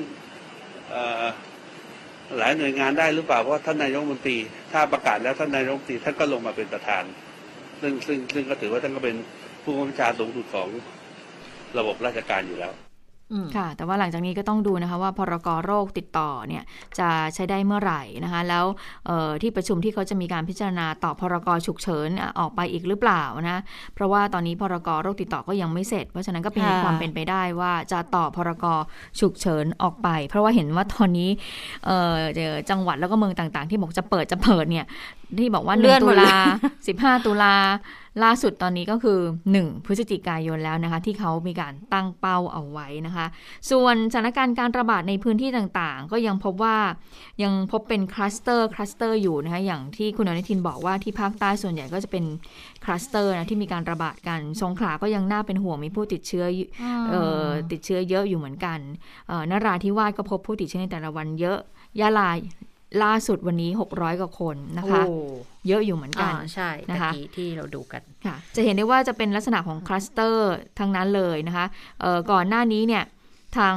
[2.38, 4.37] หลายหน่วยงานได้หรือเปล่าเพราะท่านนายกมนตรี
[4.73, 7.05] ถ้าประกาศแล้วท่านนายกมนตรีท่านก็ลงมาเป็นประธาน
[7.81, 9.16] ซึ่งซึ่งซึ่งก็ถือว่าท่านก็เป็น
[9.62, 10.69] ผู้บัญชาสูงสุดของ
[11.79, 12.75] ระบบราชการอยู่แล้ว
[13.33, 16.62] อืมค่ะ แต่ว่าหลังจากนี้ก็ต้องดูนะคะว่าพรกโรคติดต่อเนี่ย
[16.99, 18.65] จะใช้ได้เมื่อไหร่นะคะ แล้ว
[19.07, 23.59] เอ่อที่ประชุมที่เขาจะมีการพิจารณาต่อพรกฉุกเฉินอะออกไปอีกหรือเปล่านะ
[23.95, 28.65] เพราะว่าตอนนี้พรกโรคติดต่อก็ยังไม่เสร็จ เพราะฉะนั้นก็เป็นค่ะความเป็นไปได้ว่าจะต่อพรก
[29.21, 31.31] ฉุกเฉินออกไป เพราะว่าเห็นว่าตอนนี้
[31.87, 34.87] เอ่อเอ่อจังหวัดแล้วก็เมืองต่างๆ ที่บอกจะเปิดจะเปิดเนี่ย
[35.39, 36.37] ที่บอกว่าหเลื่นึ่อนงหมตุดเลยลา
[36.81, 37.57] 15 ตุลา
[38.24, 39.18] ล่าสุดตอนนี้ก็คือ
[39.52, 43.26] 1 พฤศจิกายนแล้วนะคะ ที่เขามีการตั้งเป้าเอาไว้นะคะ
[43.70, 46.76] ส่วนสถานการณ์การระบาดในพื้นที่ต่างๆ ก็ยังพบว่า
[47.42, 52.24] ยังพบเป็นคลัสเตอร์คลัสเตอร์อยู่นะคะอย่างที่คุณอนุทินบอกว่าที่ภาคใต้ส่วนใหญ่ก็จะเป็น
[52.85, 56.68] คลัสเตอร์นะที่มีการระบาดกันสงขลาก็ยังน่าเป็นห่วงมีผู้ติดเชื้ออยู่
[57.11, 58.79] เอ่อติดเชื้อเยอะอยู่เหมือนกัน
[59.29, 61.59] เอ่อนราธิวาสก็พบผู้ติดเชื้อในแต่ละวันเยอะ
[62.00, 62.31] ยะลา
[63.04, 65.14] ล่าสุดวันนี้ 600 กว่าคนนะคะโอ้
[65.68, 71.66] เยอะอยู่เหมือนกันอ่าใช่นะคะตะกี้ที่เราดูกันค่ะจะเห็นได้ว่าจะเป็นลักษณะของคลัสเตอร์ทั้งนั้นเลยนะคะ
[72.00, 73.04] เอ่อก่อนหน้านี้เนี่ย
[73.56, 73.76] ทาง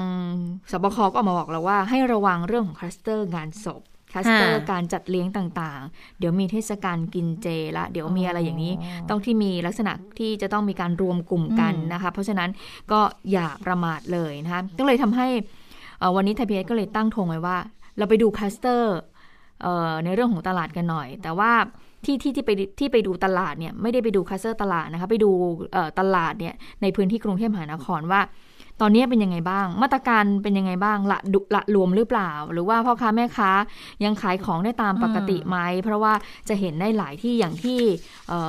[0.72, 12.50] ศบค.ก็ออกมาบอกแล้วว่าให้ระวังเรื่องของคลัสเตอร์งานศพคลัสเตอร์ค่ะการจัดเลี้ยงต่างๆ เดี๋ยวมีเทศกาลกินเจละ เดี๋ยวมีอะไรอย่างนี้อ๋อต้องที่มีลักษณะที่จะต้องมีการรวมกลุ่มกันอืมนะคะ เพราะฉะนั้น
[12.92, 13.00] ก็
[13.32, 15.28] อย่าประมาทเลยนะคะก็เลยทำให้
[16.00, 17.58] เอ่อวันนี้ไทยพีบีเอสก็เลยตั้งธงไว้ว่า
[17.98, 19.09] เราไปดูคลัสเตอร์เอ่อ
[20.04, 21.52] ในเรื่องของตลาดกันหน่อย แต่ว่า
[22.06, 25.30] ที่ที่ที่ไปที่ไปดูตลาดเนี่ยไม่ได้ไปดูคลัสเตอร์ตลาดนะคะไปดู
[25.74, 28.22] เอ่อตลาดเนี่ยในพื้นที่กรุงเทพมหานครว่า
[28.82, 33.52] ตอนนี้เป็นยังไงบ้าง มาตรการเป็นยังไงบ้างละดุละรวมหรือเปล่า หรือว่าพ่อค้าแม่ค้า
[34.04, 36.14] ยังขายของได้ตามปกติไหมเพราะว่า
[36.50, 37.80] จะเห็นได้หลายที่อย่างที่
[38.30, 38.40] เอ่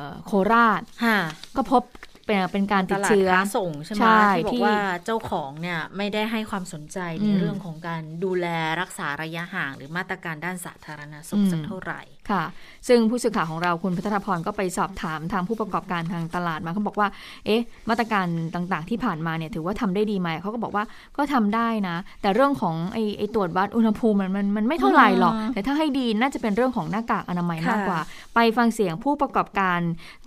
[0.00, 1.18] อโคราชค่ะ
[1.56, 1.82] ก็พบ
[2.28, 8.46] เป็นเป็นการตติดลาดเชื้อค้าส่งใช่ไหมใช่ที่บอที่กว่าเจ้าของเนี่ยไม่ได้ให้ความสนใจในอืมเรื่องของการดูแล
[8.80, 12.44] รักษาระยะห่าง หรือมาตรการด้านสาธารณสุขอืมสักเท่าไหร่ค่ะ
[12.88, 17.08] ซึ่งผู้สื่อข่าวของเราคุณพัทรพรก็ไปสอบถามทางผู้ประกอบการทางตลาดมาเขาบอกว่า
[17.46, 20.84] เอ๊ะ มาตรการต่างๆ ที่ผ่านมาเนี่ยถือว่าทำได้ดีไหมเขาก็บอกว่า
[21.16, 28.00] ก็ทำได้นะ แต่เรื่องของไอ้ไอ้ตรวจวัดอุณหภูมิมันมันมันไม่เท่าไหร่หรอกอ่าแต่ถ้าให้ดีน่าจะเป็นเรื่องของหน้ากากอนามัยค่ะมากกว่า
[28.34, 29.80] ไปฟังเสียงผู้ประกอบการ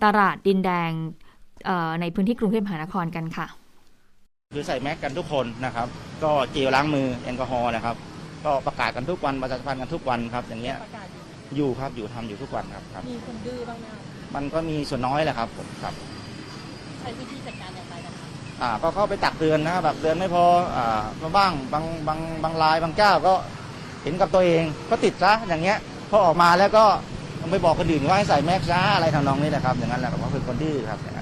[0.04, 1.21] ตลาดดินแดงเอ่อ
[2.00, 3.46] ในพื้นที่กรุงเทพมหานครกันค่ะ
[4.54, 5.88] คือใส่แมสกันทุกคนนะครับ
[6.24, 7.96] ก็เจลล้างมือแอลกอฮอล์นะครับ
[8.44, 10.76] ก็ประกาศกันทุกวันประชาสัมพันธ์กันทุกวันครับ อย่างเงี้ย
[11.56, 14.00] อยู่ครับอยู่ทำอยู่ทุกวันครับครับ มีคนดื้อบ้างไหมคะ
[14.34, 15.94] มันก็มีส่วนน้อยแหละครับผมครับ
[17.00, 18.26] ใช้วิธีจัดการอย่างไรนะคะ
[18.62, 20.44] อ่าก็เข้าไปตักเตือนนะแบบเตือนไม่พอ
[20.76, 23.34] อ่ามาบ้างบางบางบางรายบางเจ้าก็
[24.02, 25.78] เห็นกับตัวเองก็ติดซะอย่างเงี้ย
[26.10, 26.84] พอออกมาแล้วก็
[27.50, 31.21] ไปบอกคนอื่นว่าให้ใส่แมสซะอะไรทำนองนี้แหละครับ อย่างนั้นแหละผมว่าเป็นคนดื้อครับอย่างนั้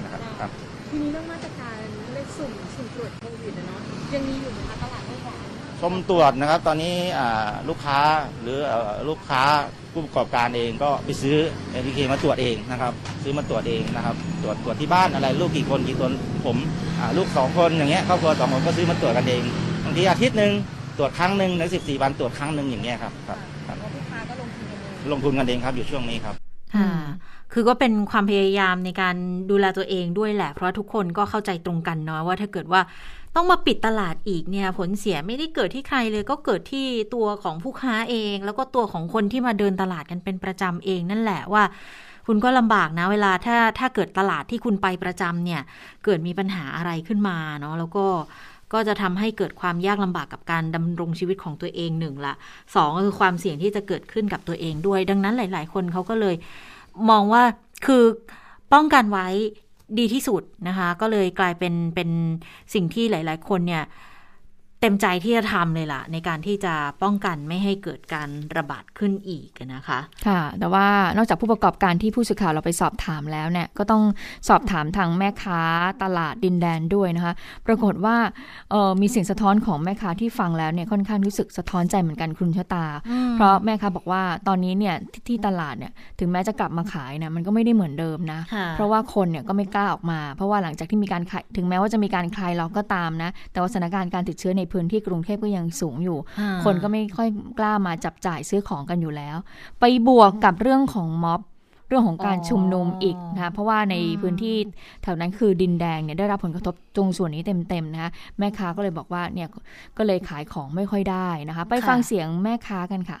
[0.91, 1.77] ทีนี้เรื่องมาตรการ
[2.13, 3.79] เลขสุ่มสุ่มตรวจโควิดอะเนาะ
[4.13, 5.39] ยังมีอยู่ไหมคะตลาดไม่หวาน
[5.81, 7.99] ชมตรวจนะครับ ตอนนี้อ่าลูกค้า
[8.41, 9.41] หรือเอ่อลูกค้า
[9.91, 11.37] ผู้ประกอบการเองก็ไปซื้อ
[11.73, 16.11] ATK มาตรวจเองนะครับ ซื้อมาตรวจเองนะครับ ตรวจตรวจที่บ้านอะไรลูกกี่คนกี่คน
[16.45, 16.57] ผม
[16.99, 19.43] อ่าลูกสองคนอย่างเงี้ยครอบครัวสองคนก็ซื้อมาตรวจกันเอง
[19.83, 20.51] บางทีอาทิตย์หนึ่ง
[20.97, 26.35] ตรวจครั้งหนึ่งในสิบสี่วันตรวจครั้งหนึ่งอย่างเงี้ยครับครับครับแล้วลูกค้าก็ลงทุนกันเอง ลงทุนกันเองครับอยู่ช่วงนี้ครับ
[26.75, 26.89] ค่ะ
[27.53, 29.15] คือก็เป็นความพยายามในการ
[29.49, 32.81] ดูแลตัวเองด้วยแหละ เพราะทุกคนก็เข้าใจตรงกันเนาะว่าถ้าเกิดว่า
[33.35, 36.85] ต้องมาปิดตลาดอีกเนี่ย ผลเสียไม่ได้เกิดที่ใครเลย ก็เกิดที่
[37.15, 41.63] ตัวของผู้ค้าเอง แล้วก็ตัวของคนที่มาเดินตลาดกันเป็นประจำเองนั่นแหละว่า
[42.27, 45.61] คุณก็ลำบากนะเวลาถ้าถ้าเกิดตลาดที่คุณไปประจำเนี่ย
[46.05, 48.05] เกิดมีปัญหาอะไรขึ้นมาเนาะแล้วก็
[48.73, 52.33] ก็จะทำให้เกิดความยากลำบากกับการดำรงชีวิตของตัวเองหนึ่งละ
[52.75, 56.35] สองก็คือความเสี่ยงที่จะเกิดขึ้นกับตัวเองด้วย ดังนั้นหลาย ๆ คนเขาก็เลย
[57.09, 57.43] มองว่า
[57.85, 58.03] คือ
[58.73, 59.27] ป้องกันไว้
[59.99, 62.09] ดีที่สุดนะคะ ก็เลยกลายเป็นเป็น
[62.73, 63.83] สิ่งที่หลาย ๆ คนเนี่ย
[64.83, 66.73] เต็มใจที่จะทำเลยล่ะ ในการที่จะ
[67.03, 74.03] ป้องกันไม่ให้เกิดการระบาดขึ้นอีกนะคะ ค่ะ แต่ว่านอกจากผู้ประกอบการที่ผู้สื่อข่าวเราไปสอบถามแล้วเนี่ยก็ต้อง
[74.49, 75.61] สอบถามทางแม่ค้า
[76.03, 77.33] ตลาดดินแดนด้วยนะคะ
[77.67, 78.17] ปรากฏว่า
[78.71, 82.85] เออมีเสียงสะท้อนของแม่ค้าที่ฟังแล้วเนี่ยค่อนข้างรู้สึกสะท้อนใจเหมือนกันคุณชะตา
[83.35, 99.37] เพราะแม่ค้าบอกว่าตอนนี้เนี่ยที่ที่ตลาดเนี่ยถึงแม้จะกลับมาขายเนี่ยมันก็ไม่ได้เหมือนเดิมนะค่ะเพราะว่าคนเนี่ยก็ไม่กล้าออกมา เพราะว่าหลังจากที่มีการขายถึงแม้ว่าจะมีการคลายล็อกก็ตามนะ แต่ว่าสถานการณ์การติดเชื้อในพื้นที่กรุงเทพก็ยังสูงอยู่อ่าคนก็ไม่ค่อยกล้ามาจับจ่ายซื้อของกันอยู่แล้ว
[99.79, 101.41] ไปบวกกับเรื่องของม็อบ
[101.87, 104.55] เรื่องของการชุมนุมอีกนะคะเพราะว่าในพื้นที่
[105.03, 109.47] แถวนั้นคือดินแดงเนี่ยได้รับผลกระทบตรงส่วนนี้เต็มๆนะคะแม่ค้าก็เลยบอกว่าเนี่ย
[109.97, 113.19] ก็เลยขายของไม่ค่อยได้นะคะ ไปฟังเสียงแม่ค้ากันค่ะ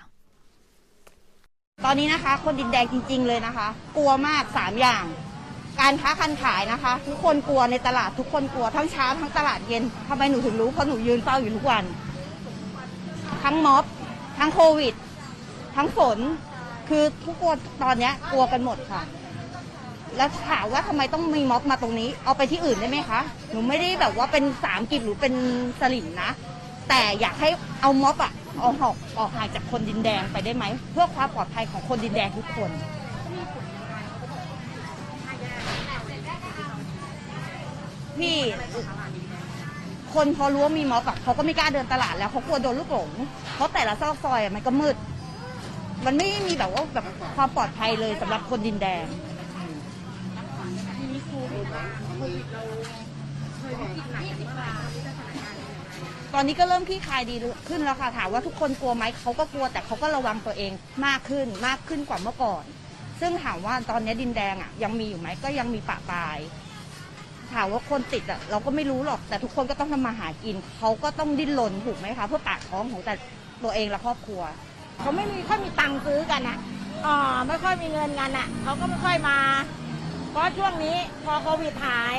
[1.85, 5.03] ตอนนี้นะคะ คนดินแดงจริง ๆ เลยนะคะ กลัวมากสามอย่าง
[5.81, 11.83] การค้าคันขายนะคะ ทุกคนกลัวในตลาดทุกคนกลัวทั้งเช้าทั้งตลาดเย็นทำไมหนูถึงรู้เพราะหนูยืนเฝ้าอยู่ทุกวัน
[13.43, 13.83] ทั้งม็อบ
[14.39, 14.93] ทั้งโควิด
[15.75, 16.17] ทั้งฝน
[16.89, 19.01] คือทุกคนตอนเนี้ยกลัวกันหมดค่ะ
[20.17, 23.19] แล้วถามว่าทำไมต้องมีม็อบมาตรงนี้ เอาไปที่อื่นได้ไหมคะ
[23.51, 25.33] หนูไม่ได้แบบว่าเป็นสามกิจหรือเป็น
[25.79, 26.31] สลิมนะ
[26.89, 27.49] แต่อยากให้
[27.81, 32.71] เอาม็อบอะออกออกออกห่างจากคนดินแดงไปได้ไหมเพื่อความปลอดภัยของคนดินแดงทุกคน
[38.21, 38.39] พี่
[40.13, 43.09] คนพอรู้ว่ามีม็อบอะเขาก็ไม่กล้าเดินตลาดแล้วเขากลัวโดนลูกหลง
[43.55, 44.95] เพราะแต่ละซอกซอยอะมันก็มืด
[46.05, 47.05] มันไม่มีแบบว่าแบบ
[47.35, 49.05] ความปลอดภัยเลยสำหรับคนดินแดง
[56.33, 57.35] ตอนนี้ก็เริ่มคลี่คลายดี
[57.69, 60.71] ขึ้นแล้วค่ะถามว่าทุกคนกลัวไหมเขาก็กลัว แต่เขาก็ระวังตัวเอง
[61.05, 62.63] มากขึ้นมากขึ้นกว่าเมื่อก่อน
[63.19, 66.37] ซึ่งถามว่าตอนนี้ดินแดงอะยังมีอยู่ไหมก็ยังมีปะปลาย
[67.53, 73.13] ถามว่าคนติดอะเราก็ไม่รู้หรอกแต่ทุกคนก็ต้องทำมาหากินเขาก็ต้องดิ้นรนถูกไหมคะเพื่อปากท้องของแต่
[73.63, 74.41] ตัวเองและครอบครัว
[74.99, 76.57] เขาไม่มีค่อยมีตังค์ซื้อกันอะ
[77.05, 79.37] อ่าไม่ค่อยมีเงินกันอะเขาก็ไม่ค่อยมา
[80.29, 80.95] เพราะช่วงนี้
[81.25, 82.17] พอโควิดหาย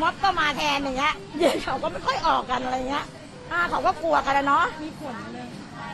[0.00, 3.06] ม็อบก็มาแทนอย่างเงี้ยเดี๋ยวเขาก็ไม่ค่อยออกกันอะไรเงี้ย
[3.52, 5.14] อ่าเขาก็กลัวกันนะเนาะมีผล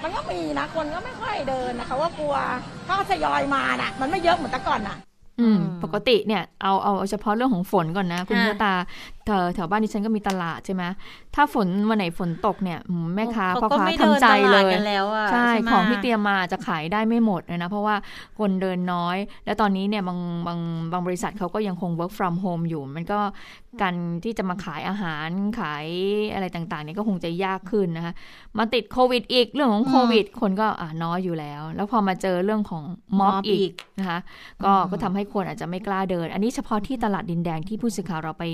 [0.03, 2.35] มันก็มีนะคนก็ไม่ค่อยเดินนะเขาก็กลัว
[2.85, 4.97] เขาทยอยมาน่ะ มันไม่เยอะเหมือนแต่ก่อนน่ะ
[5.83, 8.75] ปกติเนี่ยเอาเอาเอาเฉพาะเรื่องของฝนก่อนนะ คุณค่ะชะตา
[9.29, 10.85] แถวแถวบ้านดิฉันก็มีตลาดใช่ไหม
[11.35, 17.97] ถ้าฝนวันไหนฝนตกเนี่ยอืมแม่ค้าเขาพ่อก็ค้าไม่เดินทำใจตเลลาดยกันแล้วอะใช่ใช่ไหมของที่เตรียมมาจะขายได้ไม่หมดเลยนะเพราะว่า
[18.39, 20.59] คนเดินน้อย แล้วตอนนี้เนี่ยบางบาง
[20.93, 23.21] บางบริษัทเขาก็ยังคง work from home อยู่ มันก็
[23.83, 25.29] การที่จะมาขายอาหาร
[25.61, 25.87] ขาย
[26.35, 28.15] อะไรต่างๆเนี่ยก็คงจะยากขึ้นนะคะ
[28.59, 32.85] มาติดโควิดอีกเรื่องของโควิด คนก็อ่าน้อยอยู่แล้ว แล้วพอมาเจอเรื่องของ
[33.19, 34.19] ม็อบม็อบอีกอีกนะคะ
[34.65, 38.45] ก็อืมก็ทำให้คนอาจจะไม่กล้าเดิน อันนี้เฉพาะที่ตลาดดินแดงที่ผู้สื่อข่าวเราไป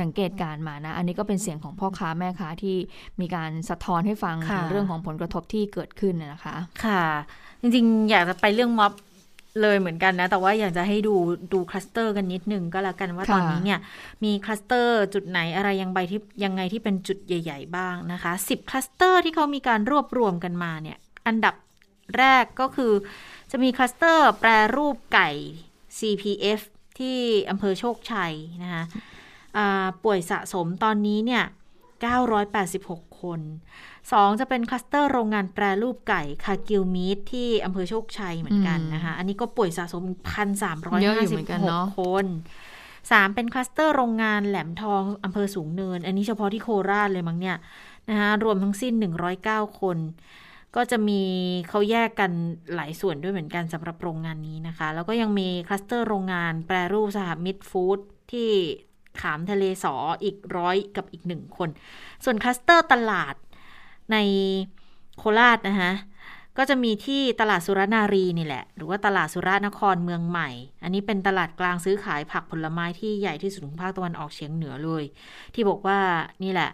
[0.00, 2.76] สังเกตการณ์มานะ อันนี้ก็เป็นเสียงของพ่อค้าแม่ค้าที่
[3.20, 7.04] มีการสะท้อนให้ฟังค่ะถึงเรื่องของผลกระทบที่เกิดขึ้นน่ะนะคะ ค่ะ
[7.60, 8.92] จริงๆ อยากจะไปเรื่องม็อบ
[9.62, 11.14] เลยเหมือนกันนะ แต่ว่าอยากจะให้ดู
[11.52, 13.78] ดูคลัสเตอร์กันนิดนึงก็แล้วกันว่าค่ะตอนนี้เนี่ย
[14.24, 21.54] มีคลัสเตอร์จุดไหนอะไรยังใบที่ยังไงที่เป็นจุดใหญ่ ๆ บ้างนะคะ10คลัสเตอร์ที่เขามีการรวบรวมกันมาเนี่ย อันดับ
[22.18, 22.92] แรกก็คือ
[23.50, 25.30] จะมีคลัสเตอร์แปรรูปไก่
[25.98, 26.60] CPF
[26.98, 27.18] ที่
[27.50, 29.20] อำเภอโชคชัยนะคะอ่า
[30.04, 31.44] ป่วยสะสมตอนนี้เนี่ย
[32.32, 33.40] 986 คน
[33.90, 40.02] 2 จะเป็นคลัสเตอร์โรงงานแปรรูปไก่คากิลมีทที่อำเภอโชคชัยเหมือนกันนะคะ อันนี้ก็ป่วยสะสม
[41.02, 42.26] เยอะอยู่เหมือนกันเนอะ1,356 คน
[42.80, 47.56] 3เป็นคลัสเตอร์โรงงานแหลมทองอำเภอสูงเนิน อันนี้เฉพาะที่โคราชเลยมั้งเนี่ย
[48.10, 48.92] นะคะรวมทั้งสิ้น
[49.36, 49.98] 109 คน
[50.76, 51.22] ก็จะมี
[51.68, 52.30] เขาแยกกัน
[52.74, 57.98] หลายส่วนด้วยเหมือนกันสำหรับโรงงานนี้นะคะ แล้วก็ยังมีคลัสเตอร์โรงงานแปรรูปสหมิตรฟู้ด
[58.32, 58.50] ที่
[59.20, 59.94] ขามทะเลสอ
[60.24, 61.68] อีกร้อยกับอีกหนึ่งคน
[62.24, 63.34] ส่วนคลัสเตอร์ตลาด
[64.12, 64.16] ใน
[65.18, 65.92] โคราชนะคะ
[66.58, 70.50] ก็จะมีที่ตลาดสุรนารีนี่แหละ หรือว่าตลาดสุรานครเมืองใหม่
[70.82, 75.04] อันนี้เป็นตลาดกลางซื้อขายผักผลไม้ที่ใหญ่ที่สุดของภาคตะวันออกเฉียงเหนือเลย
[75.54, 75.98] ที่บอกว่า
[76.42, 76.70] นี่แหละ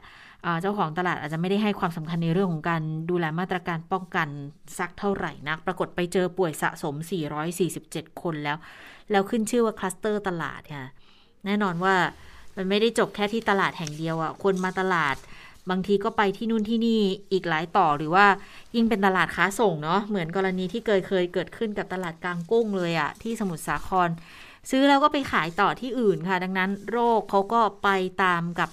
[0.60, 4.28] เจ้าของตลาดอาจจะไม่ได้ให้ความสำคัญในเรื่องของการดูแลมาตรการป้องกัน
[4.78, 6.94] สักเท่าไหร่นัก ปรากฏไปเจอป่วยสะสม
[7.58, 8.56] 447 คนแล้ว
[9.10, 10.86] แล้วขึ้นชื่อว่าคลัสเตอร์ตลาดค่ะ
[11.46, 11.94] แน่นอนว่า
[12.58, 15.16] มันไม่ได้จบแค่ที่ตลาดแห่งเดียวอะ่ะ คนมาตลาด
[15.70, 17.00] บางทีก็ไปที่นู่นที่นี่
[17.32, 18.26] อีกหลายต่อหรือว่า
[18.74, 24.08] ยิ่งเป็นตลาดค้าส่งเนาะเหมือนกรณีที่เคยเคยเกิดขึ้นกับตลาดกลางกุ้งเลยอะที่สมุทรสาคร
[24.70, 27.88] ซื้อแล้วก็ไปขายต่อที่อื่นค่ะ ดังนั้นโรคเขาก็ไป
[28.22, 28.70] ตามกับ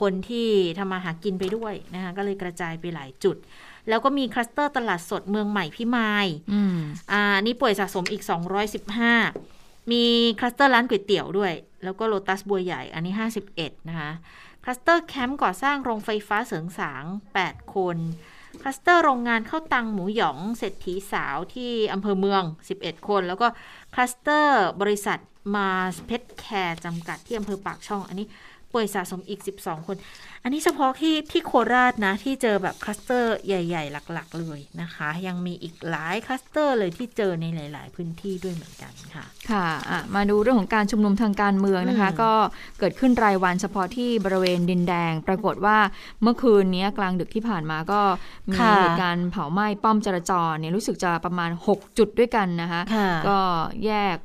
[0.00, 3.36] คนที่ทำมาหากินไปด้วยนะคะก็เลยกระจายไปหลายจุด
[3.88, 6.26] แล้วก็มีคลัสเตอร์ตลาดสดเมืองใหม่พิมาย
[7.12, 9.57] อ่านี่ป่วยสะสมอีก 215
[9.90, 10.04] มี
[10.38, 11.52] คลัสเตอร์ร้านก๋วยเตี๋ยวด้วย
[11.84, 13.14] แล้วก็โลตัสบัวใหญ่อันนี้
[13.52, 14.10] 51 นะคะ
[14.64, 17.04] คลัสเตอร์แคมป์ก่อสร้างโรงไฟฟ้าเสริงสาง
[17.40, 17.96] 8 คน
[18.60, 22.42] คลัสเตอร์โรงงานข้าวตังหมูหยองเศรษฐีสาวที่อำเภอเมือง
[22.76, 23.46] 11 คน แล้วก็
[23.94, 25.18] คลัสเตอร์บริษัท
[25.54, 28.26] มาร์สเพ็ทแคร์จำกัดที่อำเภอปากช่องอันนี้
[28.72, 29.96] ป่วยสะสมอีก 12 คน
[30.42, 42.32] อันนี้เฉพาะที่ที่โคราชนะ ที่เจอแบบคลัสเตอร์ใหญ่ ๆ หลัก ๆ เลยนะคะ ยังมีอีกหลายคลัสเตอร์เลยที่เจอในหลาย ๆ พื้นที่ด้วยเหมือนกันค่ะ ค่ะมาดูเรื่องของการชุมนุมทางการเมืองนะคะ ก็
[42.78, 45.78] เกิดขึ้นรายวันเฉพาะที่บริเวณดินแดง ปรากฏว่า
[46.22, 48.00] เมื่อคืนนี้กลางดึกที่ผ่านมาก็
[48.50, 52.80] มีเหตุการณ์เผาไหม้ป้อมจราจรเนี่ยรู้สึกจะประมาณ 6 จุดด้วยกันนะคะ
[53.28, 53.38] ก็
[53.86, 54.16] แยก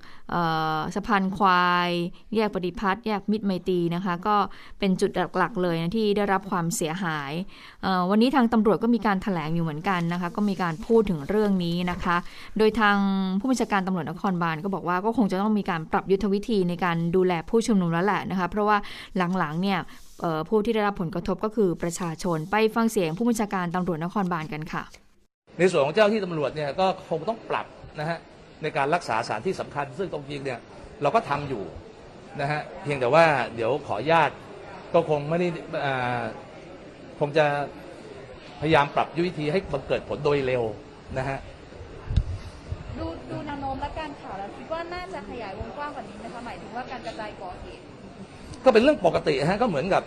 [0.95, 1.89] สะพานควาย
[2.35, 4.35] แยกปฏิพัฒน์แยกมิตรไมตรีนะคะ ก็
[4.79, 7.31] เป็นจุดหลักๆเลยนะที่ได้รับความเสียหาย
[8.09, 12.15] วันนี้ทางตำรวจก็มีการถแถลงอยู่เหมือนกันนะคะ ก็มีการพูดถึงเรื่องนี้นะคะ
[12.57, 12.97] โดยทาง
[13.39, 18.77] ผู้บัญชาการตำรวจนครบาลก็บอกว่าก็คงจะต้องมีการปรับยุทธวิธีในการดูแลผู้ชุมนุมแล้วแหละนะคะ เพราะว่า
[19.17, 19.79] หลังๆเนี่ย
[20.49, 24.83] ผู้ที่ได้รับผลกระทบก็คือประชาชนไปฟังเสียงผู้บัญชาการตำรวจนครบาลกันค่ะ
[25.59, 27.65] ในส่วนของเจ้าที่ตำรวจเนี่ยก็คงต้องปรับ
[27.99, 28.17] นะฮะ
[28.63, 30.59] ในการรักษาสถานที่สำคัญ ซึ่งตรงจริงเนี่ย
[31.01, 31.63] เราก็ทำอยู่
[32.41, 34.31] นะฮะเพียงแต่ว่าเดี๋ยวขอญาต
[34.93, 35.47] ก็คงไม่ได้
[37.19, 37.45] คงจะ
[38.61, 40.63] พยายามปรับยุทธวิธีให้บังเกิดผลโดยเร็ว
[41.17, 41.39] นะฮะ
[42.97, 47.83] ดูดูแนวโน้มและการข่าวแล้วคิดว่าน่าจะขยายวงกว้างกว่านี้ไหมคะหมายถึงว่าการกระจายก่อเหตุ
[48.63, 50.03] ก็เป็นเรื่องปกติฮะก็เหมือนกับ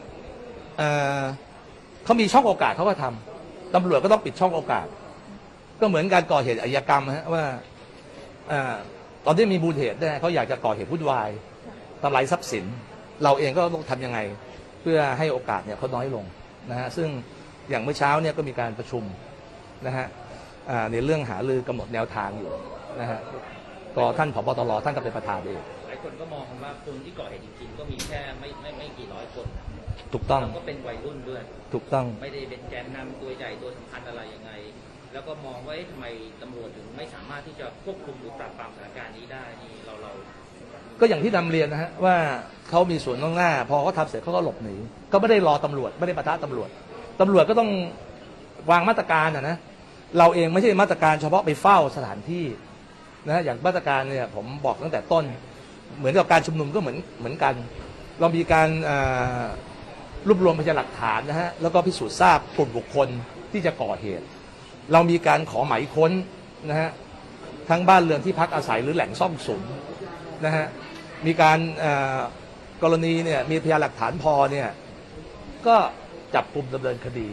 [2.05, 4.87] เขามีช่องโอกาสเขาก็ทำตำรวจก็ต้องปิดช่องโอกาส
[5.81, 7.45] ก็เหมือนการก่อเหตุอายกรรมฮะว่า
[9.27, 11.31] ตอนที่มีบูเหตุเนี่ยเขาอยากจะก่อเหตุวุ่นวาย
[12.03, 12.65] ทำลายทรัพย์สิน
[13.23, 14.19] เราเองก็ต้องทํำยังไง
[14.83, 16.25] เพื่อให้โอกาสเนี่ยเขาน้อยลง
[16.71, 17.09] นะฮะซึ่ง
[17.71, 19.05] อย่างเมื่อเช้าเนี่ยก็มีการประชุม
[19.87, 20.07] นะฮะ
[20.93, 22.51] ในเรื่องหาลือกำหนดแนวทางอยู่
[23.01, 23.21] นะฮะ
[23.97, 29.47] ก็ท่านผบตรท่านก็เป็นประธานเองหลายคนก็มองว่าคนที่ก่อเหตุจริงๆก็มีแค่ไม่ไม่ไม่กี่ร้อยคน
[30.13, 31.43] ถูกต้องก็เป็นวัยรุ่นด้วย
[31.75, 34.51] ถูกต้องไม่ได้เป็นแกนนำตัวใหญ่ตัวสำคัญอะไรยังไง
[35.17, 36.07] แล้วก็มองว่าทำไม
[36.43, 40.13] ตำรวจถึงไม่สามารถที่จะควบคุมหรือปราบปรามสถานการณ์นี้ได้นี่เราเรา
[41.01, 42.17] ก็อย่างที่นำเรียนนะฮะว่า
[42.71, 44.77] เขามีส่วนน้องหน้า พอเขาทำเสร็จเขาก็หลบหนี
[45.13, 46.69] ก็ไม่ได้รอตำรวจไม่ได้ประทะตำรวจ
[47.21, 47.71] ตำรวจก็ต้อง
[48.71, 49.57] วางมาตรการนะนะ
[50.19, 52.45] เราเองไม่ใช่มาตรการเฉพาะไปเฝ้าสถานที่
[53.27, 55.25] นะอย่างมาตรการเนี่ยผมบอกตั้งแต่ต้น
[55.99, 57.55] เหมือนกับการชุมนุมก็เหมือนเหมือนกัน
[58.21, 58.69] เรามีการ
[60.29, 63.09] รวบรวมพยานหลักฐานนะฮะแล้วก็พิสูจน์ทราบกลุ่มบุคคล
[63.53, 64.27] ที่จะก่อเหตุ
[64.93, 66.13] เรามีการขอหมายค้น
[66.71, 66.91] นะฮะ
[67.69, 69.63] ทั้งบ้านเรือนที่พักอาศัยหรือแหล่งซ่อมสุม
[70.45, 70.67] นะฮะ
[71.27, 71.59] มีการ
[72.83, 74.69] กรณีเนี่ยมีพยานหลักฐานพอเนี่ย
[75.67, 75.77] ก็
[76.35, 77.29] จับกลุ่มดำเนินคดี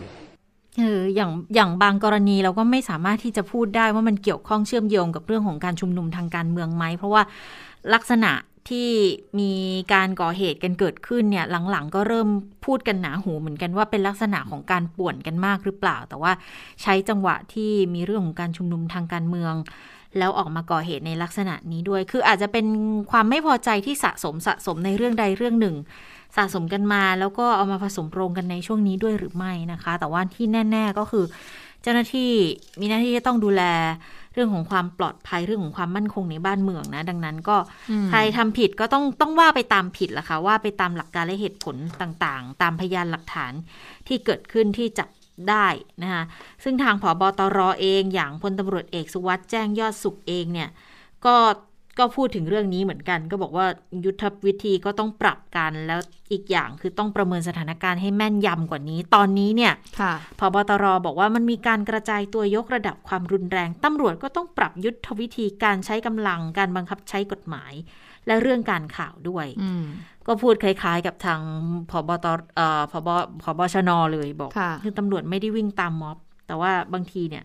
[0.80, 7.22] เอออย่างอย่างบางกรณีเราก็ไม่สามารถที่จะพูดได้ว่ามันเกี่ยวข้องเชื่อมโยงกับเรื่องของการชุมนุมทางการเมืองไหม เพราะว่า
[7.94, 8.32] ลักษณะ
[8.70, 8.90] ที่
[9.40, 9.52] มี
[9.94, 12.30] การก่อเหตุกันเกิดขึ้นเนี่ยหลังๆ ก็เริ่ม
[12.66, 16.32] พูดกันหนาหูเหมือนกันว่าเป็นลักษณะของการป่วนกันมากหรือเปล่า แต่ว่า
[16.82, 19.54] ใช้จังหวะที่มีเรื่องของการชุมนุมทางการเมือง
[20.18, 22.66] แล้วออกมาก่อเหตุในลักษณะนี้ด้วย คืออาจจะเป็น
[23.12, 25.76] ความไม่พอใจที่สะสมสะสมในเรื่องใดเรื่องหนึ่ง
[26.38, 31.26] สะสมกันมาแล้วก็เอามาผสมโรงกันในช่วงนี้ด้วยหรือไม่นะคะ แต่ว่าที่แน่ ๆก็คือ
[31.82, 32.32] เจ้าหน้าที่
[32.80, 33.64] มีหน้าที่จะต้องดูแล
[34.34, 37.58] เรื่องของความปลอดภัยเรื่องของความมั่นคงในบ้านเมืองนะ ดังนั้นก็
[38.10, 43.54] ใครทำผิดก็ต้องต้องว่าไปตามผิดละค่ะว่าไปตามหลักการและเหตุผลต่างๆ ตามพยานหลักฐาน
[44.08, 45.10] ที่เกิดขึ้นที่จับ
[45.50, 45.68] ได้
[46.04, 46.24] นะคะ
[46.64, 50.70] ซึ่งทางผอบอตรอเองอย่างพลตำรวจเอกสุวัสด์แจ้งยอดสุขเองเนี่ย
[51.26, 51.36] ก็
[52.00, 53.66] ก็พูดถึงเรื่องนี้เหมือนกัน ก็บอกว่า
[54.06, 56.00] ยุทธวิธีก็ต้องปรับกัน แล้ว
[56.32, 59.74] อีกอย่างคือต้องประเมินสถานการณ์ให้แม่นยำกว่านี้ ตอนนี้เนี่ย
[60.40, 67.74] พบตรบอกว่ามันมีการกระจายตัวยกระดับความรุนแรงตำรวจก็ต้องปรับยุทธวิธีการใช้กำลังการบังคับใช้กฎหมาย
[68.28, 69.46] และเรื่องการข่าวด้วย
[70.28, 71.42] ก็พูดคล้ายๆกับทาง
[71.92, 72.26] พบต
[72.56, 73.10] เอ่อพบ
[73.44, 76.18] พบชนเลยบอกค่ะคือตำรวจไม่ได้วิ่งตามม็อบ
[76.48, 77.44] แต่ว่าบางทีเนี่ย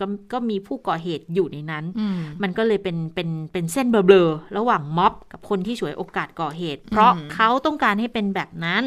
[0.00, 8.84] ก็ก็มีผู้ก่อเหตุอยู่ในนั้นอืมมันก็เลยเป็นเป็นเป็นเส้นเบลอๆระหว่างม็อบกับคนที่ฉวยโอกาสก่อเหตุ เพราะอืมเขาต้องการให้เป็นแบบนั้น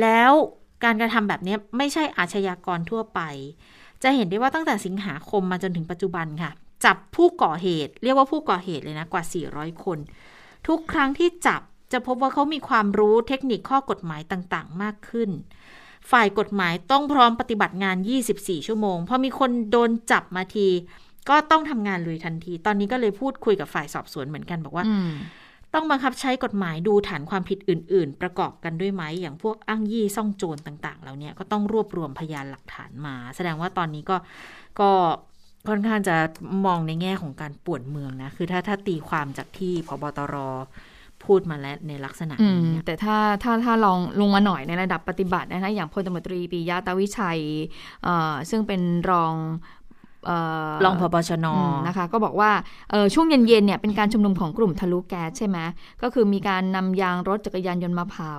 [0.00, 0.32] แล้ว
[0.84, 3.20] การกระทำแบบนี้ไม่ใช่อาชญากรทั่วไป
[4.02, 6.50] จะเห็นได้ว่าตั้งแต่สิงหาคมมาจนถึงปัจจุบันค่ะ
[6.84, 9.22] จับผู้ก่อเหตุ เรียกว่าผู้ก่อเหตุเลยนะกว่า
[9.54, 9.98] 400 คน
[10.68, 11.62] ทุกครั้งที่จับ
[11.92, 15.30] จะพบว่าเขามีความรู้เทคนิคข้อกฎหมายต่าง ๆ มากขึ้น
[16.12, 17.96] ฝ่ายกฎหมายต้องพร้อมปฏิบัติงาน
[18.32, 20.68] 24 ชั่วโมง พอมีคนโดนจับมาที
[21.28, 25.10] ก็ต้องทำงานเลยทันที ตอนนี้ก็เลยพูดคุยกับฝ่ายสอบสวนเหมือนกันบอกว่าอืม
[25.74, 34.16] ต้องบังคับใช้กฎหมายดูฐานความผิดอื่น ๆ ประกอบกันด้วยไหม อย่างพวกอ้างยี่ซ่องโจรต่างๆแล้วเนี่ยก็ต้องรวบรวมพยานหลักฐานมา แสดงว่าตอนนี้ก็
[34.80, 34.90] ก็
[35.68, 36.16] ค่อนข้างจะ
[36.66, 40.36] มองในแง่ของการป่วนเมืองนะ คือถ้าถ้าตีความจากที่พบตร
[41.26, 47.40] พูดมาแล้วในลักษณะอืนี้มเนี่ยแต่ถ้าถ้าถ้าลองลงมาหน่อยในระดับปฏิบัตินะคะอย่างพลตำรวจตรีปิยะตาวิชัย
[48.04, 49.34] เอ่อซึ่งเป็นรอง
[49.83, 52.50] เรองพบชนอืมนะคะ ก็บอกว่า
[52.90, 55.58] เอ่อช่วงเย็นๆเนี่ยเป็นการชุมนุมของกลุ่มทะลุแก๊สใช่ไหม
[56.02, 58.34] ก็คือมีการนำยางรถจักรยานยนต์มาเผา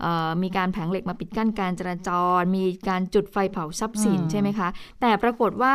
[0.00, 4.68] เอ่อมีการแผงเหล็กมาปิดกั้นการจราจร มีการจุดไฟเผาทรัพย์สินอืมใช่ไหมคะ
[5.00, 5.74] แต่ปรากฏว่า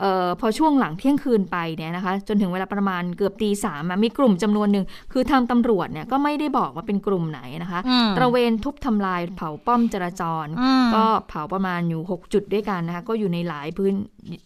[0.00, 13.92] เออพอช่วงหลังเที่ยงคืนไปเนี่ยนะคะ จนถึงเวลาประมาณเกือบตีสามอะมีกลุ่มจำนวนหนึ่งคือทางตำรวจเนี่ยก็ไม่ได้บอกว่าเป็นกลุ่มไหนนะคะอืมตระเวนทุบทำลายเผาป้อมจราจรอืมก็เผาประมาณอยู่ 6 จุดด้วยกันนะคะ ก็อยู่ในหลายพื้น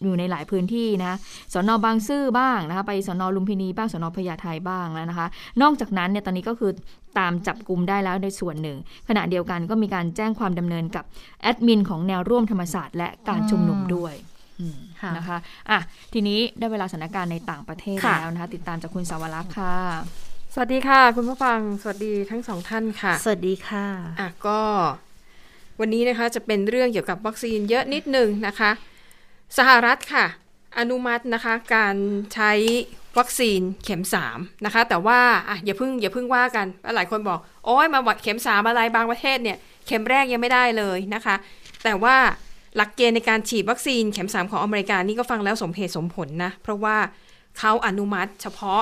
[0.03, 1.17] อยู่ในหลายพื้นที่นะ
[1.53, 5.27] สอนอบางซื่อบ้างนะคะ ไปสอนอลุมพินีบ้างสอนอพญาไทบ้างแล้วนะคะ
[5.61, 6.71] นอกจากนั้นเนี่ยตอนนี้ก็คือ
[7.19, 8.77] ตามจับกลุ่มได้แล้วในส่วนหนึ่ง
[9.09, 11.05] ขณะเดียวกันก็มีการแจ้งความดำเนินกับ
[11.41, 14.13] แอดมินของแนวร่วมธรรมศาสตร์และการชุมนุมด้วย
[14.59, 15.37] อืมค่ะนะคะ
[15.69, 15.79] อะ
[16.13, 19.77] ทีนี้ได้เวลาสถานการณ์ในต่างประเทศค่ะแล้วนะคะ ติดตามจากคุณสาวรักษ์ค่ะ
[20.53, 23.85] สวัสดีค่ะ คุณผู้ฟังสวัสดีทั้งสองท่านค่ะ สวัสดีค่ะ
[24.19, 24.59] อะก็
[25.79, 28.71] วันนี้นะคะจะเป็นเรื่องเกี่ยวกับวัคซีนเยอะนิดนึงนะคะ
[29.57, 30.25] สหรัฐค่ะ
[30.79, 31.95] อนุมัตินะคะการ
[32.33, 32.51] ใช้
[33.17, 35.19] วัคซีนเข็ม3นะคะ แต่ว่า
[35.49, 41.35] อะอย่าเพิ่งอย่าเพิ่งว่ากัน หลายคนบอก โอ้ยมาวัดเข็ม3อะไรบางประเทศเนี่ยเข็มแรกยังไม่ได้เลยนะคะ
[41.83, 42.15] แต่ว่า
[42.75, 46.97] หลักเกณฑ์ในการฉีดวัคซีนเข็ม 3 ของอเมริกานี่ก็ฟังแล้วสมเหตุสมผลนะ เพราะว่า
[47.59, 48.81] เขาอนุมัติเฉพาะ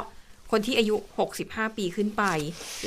[0.51, 0.95] คนที่อายุ
[1.37, 2.23] 65 ปีขึ้นไป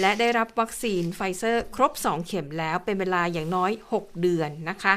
[0.01, 4.95] และได้รับวัคซีนไฟเซอร์ครบ 2 เข็มแล้วเป็นเวลาอย่างน้อย 6 เดือนนะคะ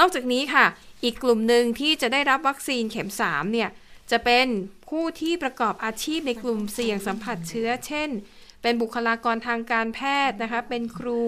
[0.00, 0.64] นอกจากนี้ค่ะ
[1.04, 3.68] อีกกลุ่มหนึ่งที่จะได้รับวัคซีนเข็ม3เนี่ย
[4.10, 4.46] จะเป็น
[4.88, 8.10] ผู้ที่ประกอบอาชีพในกลุ่มเสี่ยงสัมผัสเชื้อ เช่น
[8.62, 11.20] เป็นบุคลากรทางการแพทย์นะคะ เป็นครู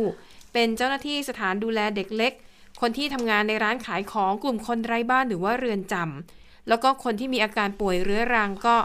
[0.52, 2.32] เป็นเจ้าหน้าที่สถานดูแลเด็กเล็ก
[2.80, 8.76] คนที่ทำงานในร้านขายของกลุ่มคนไร้บ้านหรือว่าเรือนจำแล้วก็คนที่มีอาการป่วยเรื้อรังก็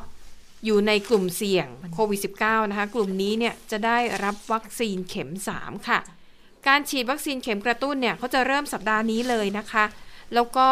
[0.66, 5.30] อยู่ในกลุ่มเสี่ยงโควิด -19 นะคะ กลุ่มนี้เนี่ยจะได้รับวัคซีนเข็ม
[5.60, 6.00] 3 ค่ะ
[6.68, 9.86] การฉีดวัคซีนเข็มกระตุ้นเนี่ยเขาจะเริ่มสัปดาห์นี้เลยนะคะ
[10.34, 10.70] แล้วก็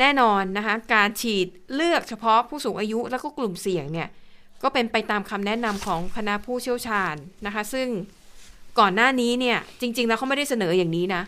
[0.00, 4.08] แน่นอนนะคะการฉีดเลือกเฉพาะผู้สูงอายุแล้วก็กลุ่มเสี่ยงเนี่ย
[4.62, 7.14] ก็เป็นไปตามคำแนะนำของคณะผู้เชี่ยวชาญ
[7.46, 7.88] นะคะ ซึ่ง
[8.78, 11.22] ก่อนหน้านี้เนี่ยจริง ๆ แล้วเขาไม่ได้เสนออย่างนี้นะ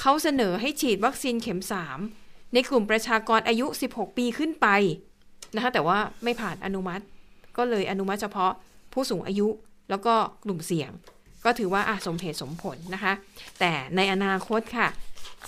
[0.00, 1.60] เขาเสนอให้ฉีดวัคซีนเข็ม
[2.06, 4.66] 3 ในกลุ่มประชากรอายุ 16 ปีขึ้นไป
[5.54, 7.04] นะคะแต่ว่าไม่ผ่านอนุมัติ
[7.56, 8.52] ก็เลยอนุมัติเฉพาะ
[8.92, 9.48] ผู้สูงอายุ
[9.90, 10.14] แล้วก็
[10.44, 10.90] กลุ่มเสี่ยง
[11.44, 13.12] ก็ถือว่าอะสมเหตุสมผลนะคะ
[13.60, 14.88] แต่ในอนาคตค่ะ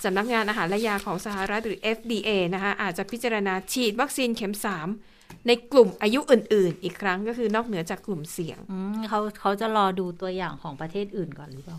[0.03, 4.55] สำนักงานอาหารและยาของสหรัฐหรือ FDA นะคะอาจจะพิจารณาฉีดวัคซีนเข็ม
[4.99, 11.77] 3 ในกลุ่มอายุอื่น ๆ อีกครั้งก็คือนอกเหนือจากกลุ่มเสี่ยงอืมเขาเขาจะรอดูตัวอย่างของประเทศอื่นก่อนหรือเปล่า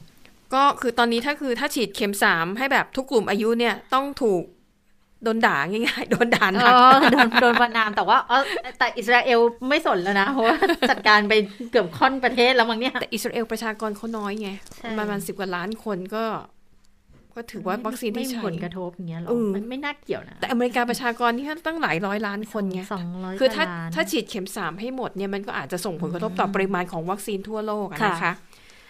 [0.55, 4.43] ก็คือตอนนี้ถ้าคือถ้าฉีดเข็ม 3 ให้แบบทุกกลุ่มอายุเนี่ยต้องถูก
[5.25, 8.43] โดนด่าง่ายๆ โดนด่าหนักเออโดนโดนประนามแต่ว่าเออ
[8.79, 10.57] แต่อิสราเอลไม่สนแล้วนะ เพราะว่า
[10.91, 11.35] จัดการไป
[11.71, 16.25] เกือบค่อนประเทศแล้วมั้งเนี่ย แต่อิสราเอลประชากรเขาน้อยไงใช่ประมาณสิบกว่าล้านคนก็
[17.37, 28.33] ก็ถือว่าวัคซีนที่ไม่มีใช้ผลกระทบอย่างเงี้ยหรอเออมันไม่น่าเกี่ยวนะ แต่อเมริกาประชากรที่ตั้งหลายร้อยล้านคนไงสองร้อยคือถ้าล้นถ้าฉีดเข็มสามให้หมดเนี่ยมันก็อาจจะส่งผลกระทบต่อปริมาณของวัคซีนทั่วโลกอะค่ะนะคะ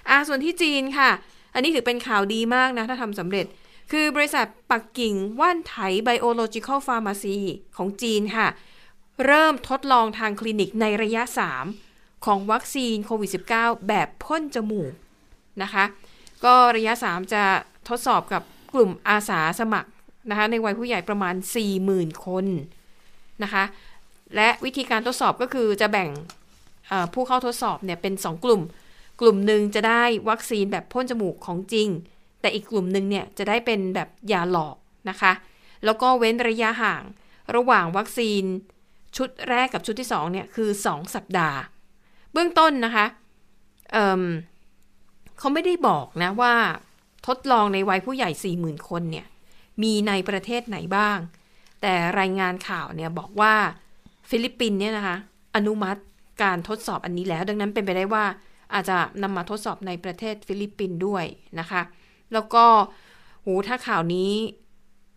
[0.08, 1.10] อะส่วนที่จีนค่ะ
[1.54, 3.46] อันนี้ถือเป็นข่าวดีมากนะ ถ้าทำสำเร็จ
[3.92, 5.74] คือบริษัทปักกิ่งว่านไถ
[6.04, 7.36] ไบโอโลจิคอลฟาร์มาซี
[7.76, 8.48] ของจีนค่ะ
[9.26, 11.22] เริ่มทดลองทางคลินิกในระยะ
[11.74, 14.92] 3 ของวัคซีนโควิด -19 แบบพ่นจมูก
[15.62, 15.84] นะคะ
[16.44, 17.42] ก็ระยะ 3 จะ
[17.88, 18.42] ทดสอบกับ
[18.74, 19.90] กลุ่มอาสาสมัคร
[20.30, 21.34] นะคะในวัยผู้ใหญ่ประมาณ
[21.80, 22.46] 40,000 คน
[23.42, 23.64] นะคะ
[24.36, 26.10] และวิธีการทดสอบก็คือจะแบ่ง
[27.14, 28.62] ผู้เข้าทดสอบเนี่ยเป็น 2 กลุ่ม
[29.20, 31.88] กลุ่มหนึ่งจะได้วัคซีนแบบพ่นจมูกของจริง
[32.40, 34.76] แต่อีกกลุ่มหนึ่งเนี่ยจะได้เป็นแบบยาหลอก
[35.10, 35.32] นะคะ
[35.84, 37.02] แล้วก็เว้นระยะห่าง
[37.56, 38.42] ระหว่างวัคซีน
[39.16, 41.58] ชุดแรกกับชุดที่2เนี่ยคือ 2 สัปดาห์
[42.32, 43.06] เบื้องต้นนะคะ
[43.92, 46.54] เเขาไม่ได้บอกนะว่า
[47.36, 49.26] ดลองในวัยผู้ใหญ่ 40,000 คนเนี่ย
[49.82, 51.18] มีในประเทศไหนบ้าง
[51.82, 53.54] แต่รายงานข่าวเนี่ยบอกว่า
[54.30, 55.16] ฟิลิปปินเนี่ยนะคะ
[55.56, 56.00] อนุมัติ
[56.42, 58.24] การทดสอบอันนี้แล้ว ดังนั้นเป็นไปได้ว่า
[58.74, 61.24] อาจจะนำมาทดสอบในประเทศฟิลิปปินด้วย
[61.60, 61.82] นะคะ
[62.32, 62.64] แล้วก็
[63.44, 64.32] หูถ้าข่าวนี้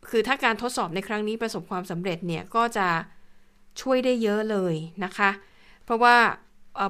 [0.09, 2.87] คือถ้าการทดสอบในครั้งนี้ประสบความสำเร็จเนี่ยก็จะ
[3.81, 5.29] ช่วยได้เยอะเลยนะคะ
[5.83, 6.15] เพราะว่า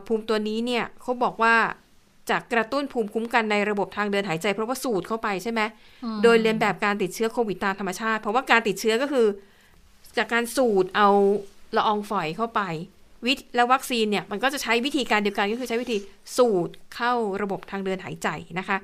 [0.08, 1.56] ภูมิตัวนี้เนี่ยเขาบอกว่า
[2.30, 5.62] จะกระตุ้นภูมิคุ้มกันในระบบทางเดินหายใจเพราะว่าสูดเข้าไปใช่ไหม
[6.04, 9.28] อืมโดยเลียนแบบการติดเชื้อโควิดตามธรรมชาติ เพราะว่าการติดเชื้อก็คือ
[10.18, 11.10] จากการสูดเอา
[11.76, 12.62] ละอองฝอยเข้าไป
[13.26, 15.98] วิธแล้ววัคซีนเนี่ยมันก็จะใช้วิธีการเดียวกันก็คือใช้วิธี
[16.38, 18.28] สูดเข้าระบบทางเดินหายใจ
[18.60, 18.78] นะคะ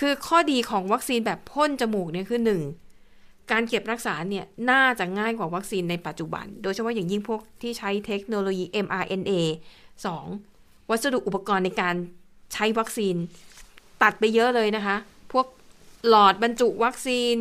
[0.00, 2.62] คือข้อดีของวัคซีนแบบพ่นจมูกเนี่ยคือหนึ่ง
[3.50, 9.32] การเก็บรักษาเนี่ยน่าจะง่ายกว่าวัคซีนในปัจจุบัน โดยเฉพาะอย่างยิ่งพวกที่ใช้เทคโนโลยี mRNA
[10.12, 11.94] 2 วัสดุอุปกรณ์ในการ
[12.52, 13.16] ใช้วัคซีน
[14.02, 14.96] ตัดไปเยอะเลยนะคะ
[15.32, 15.46] พวก
[16.08, 17.36] หลอดบรรจุวัคซีน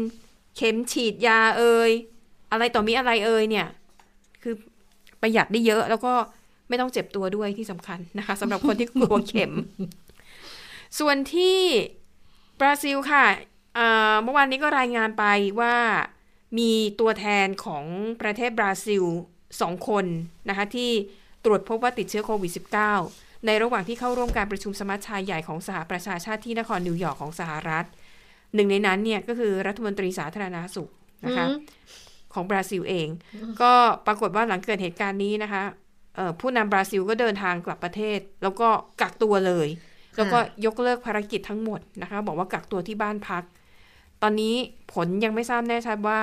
[0.55, 1.91] เข็มฉีดยาเอ่ย
[2.51, 3.67] อะไรต่อมีอะไรเอ่ยเนี่ย
[4.43, 4.55] คือ
[5.21, 6.13] ประหยัดได้เยอะแล้วก็
[6.69, 9.53] ไม่ต้องเจ็บตัวด้วยที่สำคัญนะคะสำหรับคนที่กลัวเข็ม
[10.99, 11.57] ส่วนที่
[12.59, 13.25] บราซิลค่ะ
[13.75, 15.25] เอ่อเมื่อวานนี้ก็รายงานไป
[15.59, 15.75] ว่า
[16.57, 17.83] มีตัวแทนของ
[18.21, 19.03] ประเทศบราซิล
[19.61, 20.05] สองคน
[20.49, 20.91] นะคะที่
[21.45, 27.85] ตรวจพบว่าติดเชื้อโควิด -19 ในระหว่างที่เข้าร่วมการประชุมสมัชชาใหญ่ของสหประชาชาติที่นครนิวยอร์กของสหรัฐ
[28.55, 30.89] หนึ่งในนั้นเนี่ยก็คือรัฐมนตรีสาธารณาสุข
[31.25, 31.59] นะคะอืม
[32.33, 33.07] ของบราซิลเอง
[33.61, 33.73] ก็
[34.07, 35.63] ปรากฏว่าหลังเกิดเหตุการณ์นี้นะคะ
[36.15, 38.67] เอ่อผู้นำบราซิลก็เดินทางกลับประเทศ แล้วก็
[39.01, 39.67] กักตัวเลย
[40.17, 43.43] แล้วก็ยกเลิกภารกิจทั้งหมดนะคะ บอกว่ากักตัวที่บ้านพัก
[44.21, 44.55] ตอนนี้
[44.93, 46.19] ผลยังไม่ทราบแน่ชัดว่า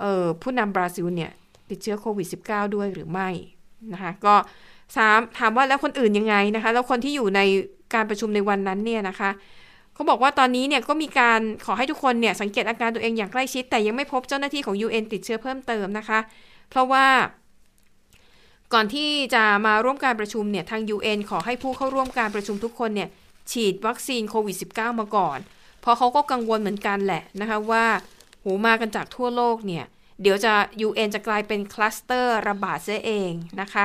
[0.00, 1.30] เอ่อผู้นำบราซิลเนี่ย
[1.70, 3.28] ติดเชื้อโควิด -19 ด้วยหรือไม่
[3.92, 4.34] นะคะ ก็
[4.96, 7.40] ถามถามว่าแล้วคนอื่นยังไงนะคะ แล้วคนที่อยู่ใน
[7.94, 9.30] การประชุมในวันนั้นเนี่ยนะคะ
[9.94, 16.18] เขาบอกว่าตอนนี้เนี่ยก็มีการขอให้ทุกคนเนี่ยสังเกตอาการตัวเองอย่างใกล้ชิด แต่ยังไม่พบเจ้าหน้าที่ของ UN ติดเชื้อเพิ่มเติมนะคะ
[16.70, 17.06] เพราะว่า
[18.72, 23.08] ก่อนที่จะมาร่วมการประชุมเนี่ยทาง UN ขอให้ผู้เข้าร่วมการประชุมทุกคนเนี่ย
[23.52, 25.38] ฉีดวัคซีนโควิด -19 มาก่อน
[25.80, 27.84] เพราะเขาก็กังวลเหมือนกันแหละนะคะว่า
[28.40, 29.84] โหมากันจากทั่วโลกเนี่ย
[30.22, 30.54] เดี๋ยวจะ
[30.86, 33.84] UN จะกลายเป็นคลัสเตอร์ระบาดเสียเองนะคะ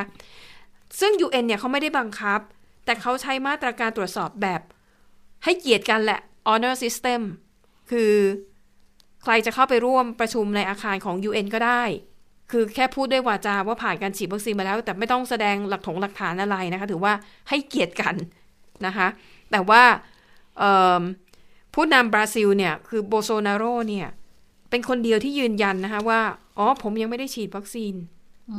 [1.00, 2.40] ซึ่ง UN เนี่ยเขาไม่ได้บังคับ
[2.86, 4.62] แต่เขาใช้มาตรการตรวจสอบแบบ
[5.44, 6.20] ให้เกียรติกันแหละ
[6.50, 7.22] honor system
[7.92, 8.14] คือ
[9.24, 11.84] ใครจะเข้าไปร่วมประชุมในอาคารของ UN ก็ได้
[12.52, 17.14] คือแค่พูดด้วยวาจาว่าผ่านการฉีดวัคซีนมาแล้ว แต่ไม่ต้องแสดงหลักถงหลักฐานอะไรนะคะ ถือว่า
[17.50, 18.16] ให้เกียรติกัน
[18.86, 19.08] นะคะ
[19.52, 19.84] แต่ว่า
[21.74, 24.08] ผู้นำบราซิลเนี่ย คือโบโซนาโรเนี่ย
[24.70, 26.22] เป็นคนเดียวที่ยืนยันนะคะว่า
[26.58, 27.94] อ๋อ ผมยังไม่ได้ฉีดวัคซีน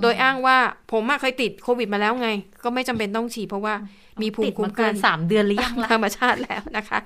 [0.02, 0.58] โดยอ้างว่า
[0.92, 2.28] ผมอะเคยติดโควิดมาแล้วไง
[2.64, 3.74] ก็ไม่จำเป็นต้องฉีดเพราะว่า
[4.22, 6.98] มีภูติมิดคุ้มามกัเกินนสามเดือนหรือยังล่ะธรรมชาติแล้วนะคะ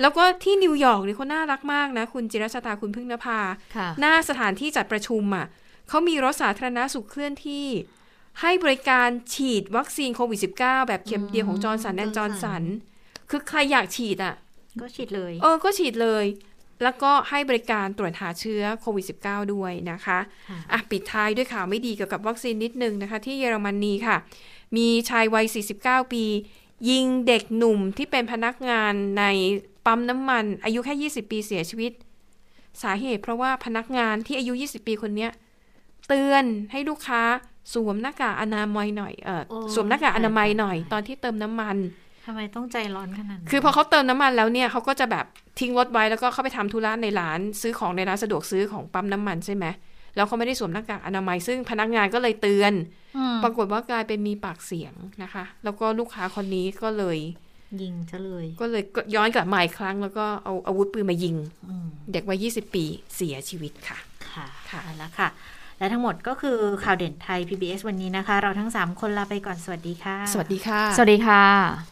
[0.00, 3.38] แล้วก็ที่นิวยอร์กเนี่ยเขาน่ารักมากนะ คุณจิรชตาคุณพึ่งนภา
[3.76, 5.46] ค่ะหน้าสถานที่จัดประชุมอะ
[5.88, 7.66] เขามีรถสาธารณสุขเคลื่อนที่
[8.40, 12.64] ให้บริการฉีดวัคซีนโควิด -19 แบบเข็มเดียวของ Johnson and Johnson
[13.30, 14.34] คือใครอยากฉีดอะ
[14.80, 16.24] ก็ฉีดเลย เออ ก็ฉีดเลย
[16.82, 20.18] แล้วก็ให้บริการตรวจหาเชื้อโควิด -19 ด้วยนะคะ
[20.48, 24.16] ค่ะอะปิดท้ายด้วยข่าวไม่ดีเกี่ยวกับวัคซีนนิดนึงนะคะ ที่เยอรมนีค่ะ
[24.76, 25.46] มีชายวัย
[25.78, 26.24] 49 ปี
[26.90, 29.24] ยิงเด็กหนุ่มที่เป็นพนักงานใน
[29.86, 31.92] ปั๊มน้ำมัน อายุแค่ 20 ปีเสียชีวิต
[32.82, 35.30] สาเหตุเพราะว่าพนักงานที่อายุ 20 ปีคนเนี้ย
[36.08, 37.22] เตือนให้ลูกค้า
[37.72, 41.76] สวมหน้ากากอนามัยหน่อยเออโอ้สวมหน้ากากอนามัยหน่อยตายตอนที่เติมน้ำมัน
[42.26, 45.26] ทำไมต้องใจร้อนขนาดนั้นคือพอเขาเติมน้ำมันแล้วเนี่ยเขาก็จะแบบ
[45.60, 49.64] ทิ้งรถไว้แล้วก็เข้าไปทำธุระในร้านซื้อของในร้านสะดวกซื้อของปั๊มน้ำมันใช่ไหม
[50.16, 52.72] แล้วเขาไม่ได้สวมหน้ากากอนามัยซึ่งพนักงานก็เลยเตือน
[53.16, 57.18] อืมปรากฏว่ากลายเป็นมีปากเสียงนะคะ แล้วก็ลูกค้าคนนี้ก็เลย
[57.82, 58.82] ยิงซะเลย ก็เลย
[59.14, 61.36] ย้อนกลับมาอีกครั้ง แล้วก็เอาอาวุธปืนมายิง
[61.68, 62.84] อืมเด็กวัย20 ปี
[63.16, 63.98] เสียชีวิตค่ะ
[64.32, 65.28] ค่ะ ค่ะเอาละค่ะ
[65.78, 71.91] และทั้งหมดก็คือข่าวเด่นไทย PBS วันนี้นะคะ เราทั้ง 3 คนลาไปก่อนสวัสดีค่ะ สวัสดีค่ะ สวัสดีค่ะ